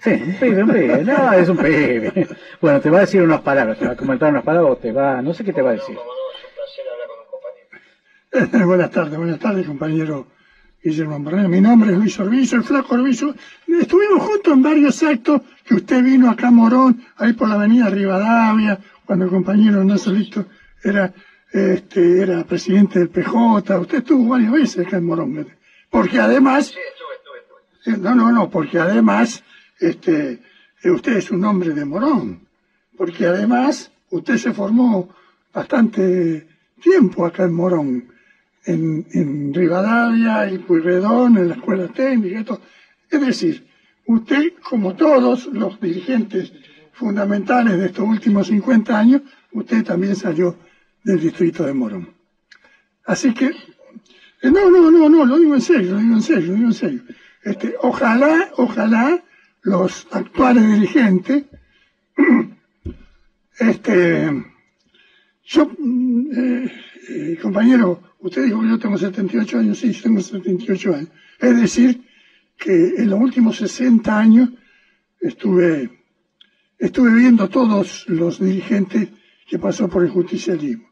Sí, 0.00 0.10
un 0.10 0.34
pibe, 0.34 0.62
un 0.62 0.70
pibe. 0.70 1.04
No, 1.04 1.32
es 1.32 1.48
un 1.48 1.56
pibe. 1.56 2.28
Bueno, 2.60 2.80
te 2.80 2.90
va 2.90 2.98
a 2.98 3.00
decir 3.00 3.22
unas 3.22 3.40
palabras, 3.40 3.78
te 3.78 3.86
va 3.86 3.92
a 3.92 3.96
comentar 3.96 4.30
unas 4.30 4.44
palabras 4.44 4.72
o 4.72 4.76
te 4.76 4.92
va... 4.92 5.20
No 5.22 5.34
sé 5.34 5.44
qué 5.44 5.52
te 5.52 5.62
va 5.62 5.70
a 5.70 5.74
decir. 5.74 5.96
buenas 8.66 8.90
tardes, 8.90 9.16
buenas 9.16 9.38
tardes, 9.38 9.66
compañero 9.66 10.37
Guillermo 10.82 11.18
Moreno. 11.18 11.48
Mi 11.48 11.60
nombre 11.60 11.92
es 11.92 11.98
Luis 11.98 12.18
Orbizo, 12.20 12.56
el 12.56 12.62
flaco 12.62 12.94
Orbizo. 12.94 13.34
Estuvimos 13.66 14.22
juntos 14.22 14.52
en 14.52 14.62
varios 14.62 15.02
actos 15.02 15.42
que 15.64 15.74
usted 15.74 16.02
vino 16.02 16.30
acá 16.30 16.48
a 16.48 16.50
Morón, 16.50 17.02
ahí 17.16 17.32
por 17.32 17.48
la 17.48 17.56
avenida 17.56 17.90
Rivadavia, 17.90 18.78
cuando 19.04 19.24
el 19.24 19.30
compañero 19.30 19.82
Nazolito 19.84 20.46
era, 20.82 21.12
este, 21.52 22.22
era 22.22 22.44
presidente 22.44 23.00
del 23.00 23.08
PJ. 23.08 23.78
Usted 23.80 23.98
estuvo 23.98 24.28
varias 24.28 24.52
veces 24.52 24.86
acá 24.86 24.98
en 24.98 25.06
Morón. 25.06 25.48
Porque 25.90 26.20
además... 26.20 26.74
Estuve, 27.84 27.98
No, 27.98 28.14
no, 28.14 28.30
no, 28.30 28.50
porque 28.50 28.78
además, 28.78 29.42
este, 29.80 30.40
usted 30.84 31.16
es 31.16 31.30
un 31.30 31.44
hombre 31.44 31.74
de 31.74 31.84
Morón. 31.84 32.46
Porque 32.96 33.26
además, 33.26 33.90
usted 34.10 34.36
se 34.36 34.52
formó 34.52 35.08
bastante 35.52 36.46
tiempo 36.80 37.26
acá 37.26 37.44
en 37.44 37.54
Morón 37.54 38.17
en, 38.64 39.06
en 39.12 39.54
Rivadavia 39.54 40.50
y 40.50 40.58
Puyredón, 40.58 41.38
en 41.38 41.48
la 41.48 41.54
escuela 41.54 41.88
técnica, 41.88 42.44
todo. 42.44 42.60
Es 43.10 43.20
decir, 43.20 43.66
usted, 44.06 44.52
como 44.62 44.94
todos 44.94 45.46
los 45.46 45.80
dirigentes 45.80 46.52
fundamentales 46.92 47.78
de 47.78 47.86
estos 47.86 48.06
últimos 48.06 48.48
50 48.48 48.98
años, 48.98 49.22
usted 49.52 49.84
también 49.84 50.16
salió 50.16 50.56
del 51.04 51.20
distrito 51.20 51.64
de 51.64 51.72
Morón. 51.72 52.14
Así 53.04 53.32
que, 53.32 53.46
eh, 53.46 54.50
no, 54.50 54.70
no, 54.70 54.90
no, 54.90 55.08
no, 55.08 55.24
lo 55.24 55.38
digo 55.38 55.54
en 55.54 55.62
serio, 55.62 55.92
lo 55.92 55.98
digo 55.98 56.14
en 56.14 56.22
serio, 56.22 56.48
lo 56.48 56.54
digo 56.54 56.66
en 56.68 56.74
serio. 56.74 57.02
Este, 57.42 57.74
ojalá, 57.80 58.50
ojalá 58.56 59.22
los 59.62 60.06
actuales 60.10 60.66
dirigentes, 60.66 61.44
este, 63.58 64.44
yo, 65.44 65.70
mm, 65.78 66.26
eh, 66.36 66.72
eh, 67.08 67.38
compañero, 67.40 68.02
Usted 68.20 68.44
dijo 68.44 68.60
que 68.60 68.68
yo 68.68 68.78
tengo 68.78 68.98
78 68.98 69.58
años, 69.58 69.78
sí, 69.78 69.92
tengo 69.92 70.20
78 70.20 70.94
años. 70.94 71.08
Es 71.38 71.60
decir, 71.60 72.02
que 72.56 72.94
en 72.96 73.10
los 73.10 73.20
últimos 73.20 73.56
60 73.56 74.18
años 74.18 74.50
estuve, 75.20 75.90
estuve 76.78 77.14
viendo 77.14 77.48
todos 77.48 78.08
los 78.08 78.40
dirigentes 78.40 79.08
que 79.48 79.58
pasó 79.58 79.88
por 79.88 80.04
el 80.04 80.10
justicialismo. 80.10 80.88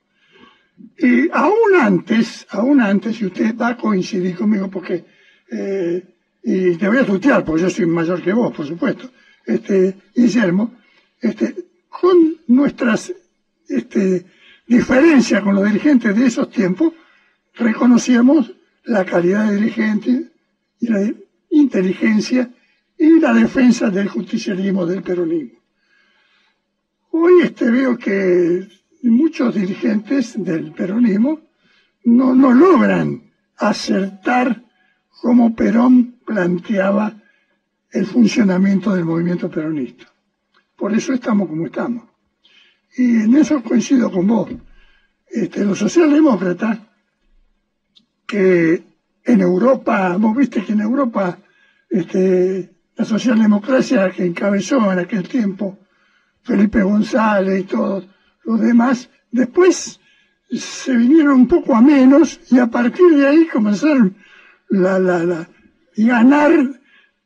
Y 0.99 1.29
aún 1.33 1.75
antes, 1.81 2.47
aún 2.51 2.81
antes, 2.81 3.21
y 3.21 3.27
usted 3.27 3.57
va 3.57 3.69
a 3.69 3.77
coincidir 3.77 4.37
conmigo 4.37 4.71
porque, 4.71 5.05
eh, 5.51 6.15
y 6.43 6.77
te 6.77 6.89
voy 6.89 6.99
a 6.99 7.05
tutear 7.05 7.45
porque 7.45 7.63
yo 7.63 7.71
soy 7.71 7.87
mayor 7.87 8.23
que 8.23 8.33
vos, 8.33 8.55
por 8.55 8.67
supuesto, 8.67 9.11
este, 9.45 9.97
Guillermo, 10.15 10.75
este, 11.21 11.55
con 11.89 12.37
nuestras 12.47 13.13
este, 13.69 14.27
diferencias 14.67 15.43
con 15.43 15.55
los 15.55 15.65
dirigentes 15.65 16.15
de 16.15 16.27
esos 16.27 16.51
tiempos, 16.51 16.93
reconocíamos 17.57 18.53
la 18.85 19.05
calidad 19.05 19.51
de 19.51 19.57
dirigente 19.57 20.31
y 20.81 20.89
la 20.89 21.13
inteligencia 21.51 22.51
y 22.97 23.21
la 23.21 23.33
defensa 23.33 23.91
del 23.91 24.09
justicialismo 24.09 24.87
del 24.87 25.03
peronismo. 25.03 25.59
Hoy 27.11 27.33
este 27.43 27.71
veo 27.71 27.97
que 27.97 28.69
muchos 29.03 29.55
dirigentes 29.55 30.43
del 30.43 30.73
peronismo 30.73 31.41
no, 32.05 32.35
no 32.35 32.53
logran 32.53 33.33
acertar 33.57 34.63
como 35.21 35.55
Perón 35.55 36.21
planteaba 36.25 37.23
el 37.91 38.07
funcionamiento 38.07 38.95
del 38.95 39.05
movimiento 39.05 39.51
peronista. 39.51 40.07
Por 40.77 40.95
eso 40.95 41.15
estamos 41.15 41.49
como 41.49 41.67
estamos. 41.67 42.05
Y 42.97 43.23
en 43.23 43.37
eso 43.37 43.63
coincido 43.63 44.11
con 44.11 44.27
vos. 44.27 44.51
Este, 45.29 45.65
los 45.65 45.79
socialdemócratas, 45.79 46.79
que 48.27 48.83
en 49.25 49.41
Europa, 49.41 50.17
vos 50.19 50.37
viste 50.37 50.65
que 50.65 50.73
en 50.73 50.81
Europa 50.81 51.39
este, 51.89 52.71
la 52.97 53.05
socialdemocracia 53.05 54.11
que 54.11 54.25
encabezó 54.27 54.91
en 54.93 54.99
aquel 55.01 55.29
tiempo 55.29 55.79
Felipe 56.43 56.83
González 56.83 57.61
y 57.61 57.65
todos 57.65 58.07
los 58.45 58.61
demás, 58.61 59.11
después 59.31 60.01
se 60.51 60.97
vinieron 60.97 61.35
un 61.41 61.49
poco 61.49 61.75
a 61.75 61.81
menos 61.81 62.41
y 62.51 62.59
a 62.59 62.69
partir 62.69 63.17
de 63.17 63.27
ahí 63.27 63.47
comenzaron 63.47 64.17
la, 64.69 64.99
la, 64.99 65.25
la, 65.25 65.49
ganar 65.97 66.53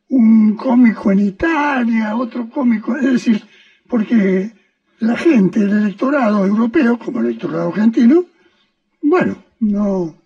un 0.08 0.56
cómico 0.56 1.12
en 1.12 1.20
Italia, 1.20 2.16
otro 2.16 2.48
cómico, 2.48 2.96
es 2.96 3.04
decir, 3.04 3.42
porque 3.88 4.52
la 5.00 5.16
gente, 5.16 5.60
el 5.60 5.70
electorado 5.70 6.44
europeo, 6.46 6.98
como 6.98 7.20
el 7.20 7.26
electorado 7.26 7.68
argentino, 7.68 8.24
bueno, 9.02 9.36
no, 9.60 10.19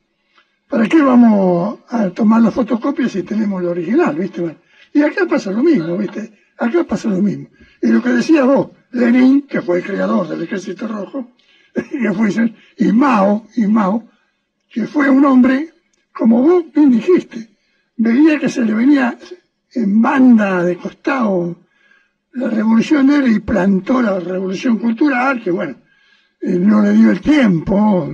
¿para 0.75 0.89
qué 0.89 1.01
vamos 1.01 1.79
a 1.89 2.11
tomar 2.11 2.43
la 2.43 2.51
fotocopia 2.51 3.09
si 3.09 3.23
tenemos 3.23 3.63
el 3.63 3.69
original, 3.69 4.17
viste? 4.17 4.57
y 4.93 5.03
acá 5.03 5.25
pasa 5.25 5.53
lo 5.53 5.63
mismo, 5.63 5.97
viste, 5.97 6.33
acá 6.59 6.83
pasa 6.83 7.11
lo 7.11 7.23
mismo. 7.23 7.47
Y 7.81 7.87
lo 7.93 8.03
que 8.03 8.09
decía 8.09 8.43
vos, 8.43 8.71
Lenin, 8.91 9.43
que 9.43 9.63
fue 9.63 9.79
el 9.79 9.85
creador 9.85 10.27
del 10.27 10.43
Ejército 10.43 10.89
Rojo, 10.89 11.31
que 11.75 12.13
fue, 12.13 12.55
y 12.77 12.91
Mao, 12.91 13.47
y 13.55 13.69
Mao, 13.69 14.09
que 14.69 14.89
fue 14.89 15.09
un 15.09 15.25
hombre, 15.25 15.73
como 16.13 16.43
vos 16.43 16.65
bien 16.75 16.91
dijiste, 16.91 17.51
veía 17.97 18.41
que 18.41 18.49
se 18.49 18.65
le 18.65 18.75
venía 18.75 19.17
en 19.75 20.03
banda 20.03 20.65
de 20.65 20.77
costado 20.77 21.57
la 22.33 22.51
revolución 22.51 23.07
de 23.07 23.19
él 23.19 23.29
y 23.29 23.39
plantó 23.39 24.03
la 24.03 24.19
revolución 24.19 24.79
cultural, 24.79 25.41
que 25.41 25.53
bueno, 25.53 25.77
eh, 26.41 26.59
no 26.59 26.83
le 26.83 26.95
dio 26.95 27.13
el 27.13 27.21
tiempo, 27.21 28.13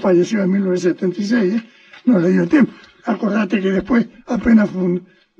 falleció 0.00 0.44
en 0.44 0.52
1976, 0.52 1.54
¿eh? 1.54 1.62
No 2.04 2.18
le 2.18 2.30
dio 2.30 2.46
tiempo. 2.46 2.72
Acordate 3.04 3.60
que 3.60 3.70
después, 3.70 4.06
apenas 4.26 4.70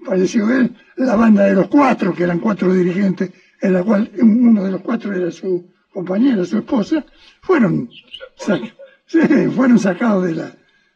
falleció 0.05 0.51
él, 0.51 0.75
la 0.97 1.17
banda 1.17 1.45
de 1.45 1.55
los 1.55 1.69
cuatro, 1.69 2.15
que 2.15 2.25
eran 2.25 2.39
cuatro 2.39 2.73
dirigentes, 2.73 3.31
en 3.61 3.73
la 3.73 3.83
cual 3.83 4.11
uno 4.21 4.65
de 4.65 4.73
los 4.73 4.81
cuatro 4.81 5.13
era 5.13 5.31
su 5.31 5.71
compañera, 5.93 6.45
su 6.45 6.59
esposa, 6.59 7.05
fueron, 7.43 7.91
fueron 9.55 9.79
sacados 9.79 10.25
de 10.25 10.35
la, 10.35 10.53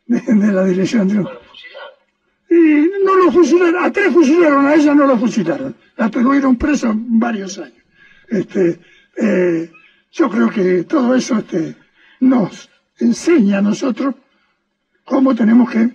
de, 0.07 0.53
la 0.53 0.65
dirección 0.65 1.09
de 1.09 1.25
y 2.53 2.91
no 3.03 3.17
lo 3.17 3.33
fusilaron, 3.33 3.83
a 3.83 3.91
tres 3.91 4.13
fusilaron, 4.13 4.67
a 4.67 4.75
ella 4.75 4.95
no 4.95 5.07
lo 5.07 5.17
fusilaron, 5.17 5.75
la 5.97 6.11
tuvieron 6.11 6.57
preso 6.57 6.93
varios 6.95 7.57
años. 7.59 7.83
Este, 8.29 8.79
eh, 9.17 9.71
yo 10.11 10.29
creo 10.29 10.51
que 10.51 10.85
todo 10.85 11.15
eso 11.15 11.39
este, 11.39 11.77
nos 12.21 12.69
enseña 12.99 13.59
a 13.59 13.63
nosotros 13.63 14.15
cómo 15.05 15.35
tenemos 15.35 15.71
que 15.71 15.91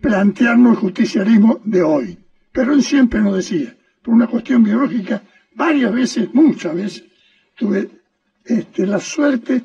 plantearnos 0.00 0.72
el 0.72 0.78
justicialismo 0.78 1.60
de 1.64 1.82
hoy. 1.82 2.18
Pero 2.52 2.80
siempre 2.82 3.20
nos 3.20 3.36
decía, 3.36 3.74
por 4.02 4.14
una 4.14 4.26
cuestión 4.26 4.62
biológica, 4.62 5.22
varias 5.54 5.92
veces, 5.92 6.34
muchas 6.34 6.74
veces, 6.74 7.04
tuve 7.56 7.88
este, 8.44 8.86
la 8.86 8.98
suerte 8.98 9.62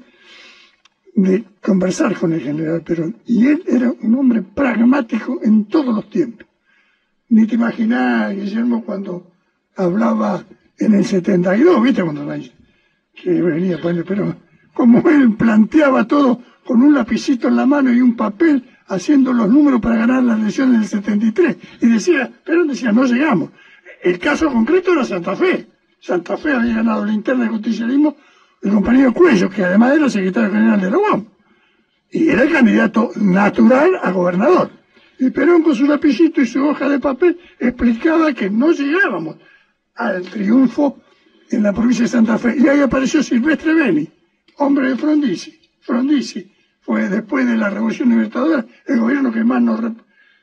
de 1.15 1.43
conversar 1.61 2.15
con 2.15 2.31
el 2.33 2.41
general 2.41 2.81
Perón. 2.81 3.17
Y 3.25 3.47
él 3.47 3.63
era 3.67 3.91
un 3.91 4.15
hombre 4.15 4.43
pragmático 4.43 5.39
en 5.43 5.65
todos 5.65 5.93
los 5.93 6.09
tiempos. 6.09 6.47
Ni 7.29 7.45
te 7.45 7.55
imaginás, 7.55 8.35
Guillermo, 8.35 8.85
cuando 8.85 9.31
hablaba 9.75 10.45
en 10.77 10.93
el 10.93 11.03
72, 11.03 11.83
¿viste? 11.83 12.03
Cuando 12.03 12.25
que 13.13 13.41
venía 13.41 13.81
poner 13.81 14.05
Perón. 14.05 14.37
Como 14.73 15.09
él 15.09 15.35
planteaba 15.35 16.07
todo 16.07 16.41
con 16.63 16.81
un 16.81 16.93
lapicito 16.93 17.47
en 17.47 17.55
la 17.55 17.65
mano 17.65 17.91
y 17.91 17.99
un 17.99 18.15
papel, 18.15 18.63
haciendo 18.87 19.33
los 19.33 19.49
números 19.49 19.81
para 19.81 19.97
ganar 19.97 20.23
las 20.23 20.39
elecciones 20.39 20.79
del 20.79 20.87
73. 20.87 21.57
Y 21.81 21.87
decía, 21.87 22.31
Perón 22.43 22.67
decía, 22.67 22.91
no 22.91 23.05
llegamos. 23.05 23.51
El 24.01 24.19
caso 24.19 24.51
concreto 24.51 24.93
era 24.93 25.05
Santa 25.05 25.35
Fe. 25.35 25.67
Santa 25.99 26.37
Fe 26.37 26.53
había 26.53 26.75
ganado 26.75 27.05
la 27.05 27.13
interna 27.13 27.43
de 27.45 27.49
justicialismo 27.49 28.15
el 28.61 28.71
compañero 28.71 29.13
Cuello, 29.13 29.49
que 29.49 29.63
además 29.63 29.95
era 29.95 30.09
secretario 30.09 30.51
general 30.51 30.81
de 30.81 30.91
la 30.91 30.97
UAM. 30.97 31.25
Y 32.11 32.29
era 32.29 32.43
el 32.43 32.51
candidato 32.51 33.11
natural 33.15 33.99
a 34.01 34.11
gobernador. 34.11 34.71
Y 35.19 35.29
Perón 35.29 35.63
con 35.63 35.75
su 35.75 35.85
lapicito 35.85 36.41
y 36.41 36.47
su 36.47 36.63
hoja 36.65 36.87
de 36.89 36.99
papel 36.99 37.39
explicaba 37.59 38.33
que 38.33 38.49
no 38.49 38.71
llegábamos 38.71 39.37
al 39.95 40.21
triunfo 40.23 41.01
en 41.49 41.63
la 41.63 41.73
provincia 41.73 42.03
de 42.03 42.09
Santa 42.09 42.37
Fe. 42.37 42.55
Y 42.57 42.67
ahí 42.67 42.79
apareció 42.79 43.21
Silvestre 43.21 43.73
Beni, 43.73 44.07
hombre 44.57 44.89
de 44.89 44.95
Frondizi. 44.95 45.59
Frondizi 45.81 46.51
fue 46.87 47.09
después 47.09 47.45
de 47.45 47.57
la 47.57 47.69
Revolución 47.69 48.09
Libertadora 48.09 48.65
el 48.85 49.01
gobierno 49.01 49.29
que 49.33 49.43
más 49.43 49.61
nos, 49.61 49.81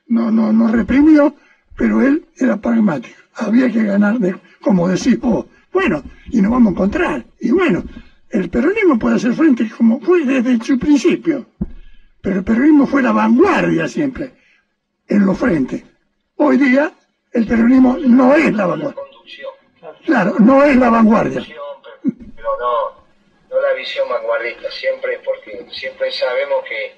no, 0.09 0.31
no, 0.31 0.53
nos 0.53 0.71
reprimió, 0.73 1.35
pero 1.75 2.03
él 2.03 2.27
era 2.37 2.59
pragmático. 2.59 3.17
Había 3.37 3.73
que 3.73 3.83
ganar, 3.83 4.19
de, 4.19 4.37
como 4.61 4.87
decís 4.87 5.19
vos, 5.19 5.47
bueno, 5.73 6.03
y 6.31 6.43
nos 6.43 6.53
vamos 6.53 6.69
a 6.69 6.75
encontrar. 6.75 7.25
Y 7.41 7.51
bueno, 7.51 7.83
el 8.29 8.51
peronismo 8.51 8.99
puede 8.99 9.17
hacer 9.17 9.33
frente 9.33 9.71
como 9.71 9.99
fue 10.01 10.27
desde 10.27 10.63
su 10.63 10.79
principio, 10.79 11.47
pero 12.21 12.41
el 12.41 12.45
peronismo 12.45 12.87
fue 12.87 13.03
la 13.03 13.13
vanguardia 13.13 13.89
siempre 13.89 14.35
en 15.09 15.25
los 15.25 15.39
frentes. 15.39 15.83
Hoy 16.37 16.59
día 16.59 16.93
el 17.33 17.47
peronismo 17.47 17.97
no 18.07 18.35
es 18.35 18.53
la 18.53 18.67
vanguardia. 18.67 19.03
Claro, 20.05 20.37
no 20.41 20.63
es 20.63 20.77
la 20.77 20.91
vanguardia. 20.91 21.43
Pero 22.03 22.51
no, 22.61 22.94
visión 23.75 24.09
vanguardista, 24.09 24.71
siempre 24.71 25.21
porque 25.25 25.67
siempre 25.73 26.11
sabemos 26.11 26.65
que 26.65 26.95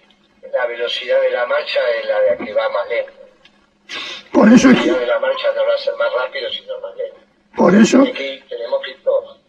la 0.52 0.66
velocidad 0.66 1.20
de 1.20 1.30
la 1.30 1.46
marcha 1.46 1.80
es 2.00 2.06
la 2.06 2.20
de 2.20 2.44
que 2.44 2.52
va 2.54 2.68
más 2.68 2.88
lento. 2.88 3.12
Por 4.32 4.52
eso 4.52 4.68
la 4.68 4.74
velocidad 4.74 5.00
de 5.00 5.06
la 5.06 5.18
marcha 5.20 5.46
no 5.54 5.66
va 5.66 5.74
a 5.74 5.78
ser 5.78 5.94
más 5.96 6.12
rápido, 6.12 6.50
sino 6.50 6.80
más 6.80 6.96
lento. 6.96 7.16
Por 7.56 7.74
eso... 7.74 8.04
tenemos 8.04 8.82
que 8.82 8.90
ir 8.90 9.02
todos. 9.02 9.40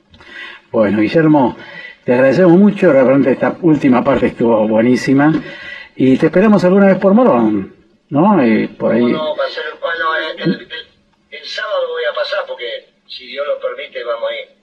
Bueno, 0.72 1.02
Guillermo, 1.02 1.58
te 2.04 2.14
agradecemos 2.14 2.54
mucho, 2.54 2.92
realmente 2.92 3.32
esta 3.32 3.58
última 3.62 4.04
parte 4.04 4.28
estuvo 4.28 4.68
buenísima 4.68 5.34
y 5.96 6.18
te 6.18 6.28
esperamos 6.28 6.64
alguna 6.64 6.88
vez 6.88 6.98
por 7.00 7.14
Morón, 7.14 7.76
¿no? 8.10 8.42
Eh, 8.42 8.70
por 8.78 8.94
ahí. 8.94 9.06
No, 9.06 9.36
va 9.36 9.46
a 9.46 9.50
ser, 9.50 9.64
bueno, 9.82 10.16
el, 10.16 10.54
el, 10.54 10.68
el, 11.32 11.46
sábado 11.46 11.88
voy 11.90 12.04
a 12.10 12.14
pasar 12.14 12.46
porque 12.48 12.90
si 13.08 13.28
Dios 13.28 13.46
lo 13.48 13.60
permite 13.60 14.04
vamos 14.04 14.30
a 14.30 14.36
ir 14.36 14.57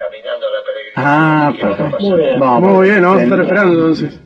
caminando 0.00 0.46
la 0.50 0.64
peregrinación. 0.64 1.04
Ah, 1.06 1.52
perfecto. 1.60 1.98
Muy 2.00 2.18
bien, 2.18 2.40
vamos, 2.40 2.70
muy 2.72 2.88
bien, 2.88 3.02
vamos 3.02 3.18
a 3.20 3.22
estar 3.24 3.40
esperando 3.40 3.72
entonces. 3.74 4.20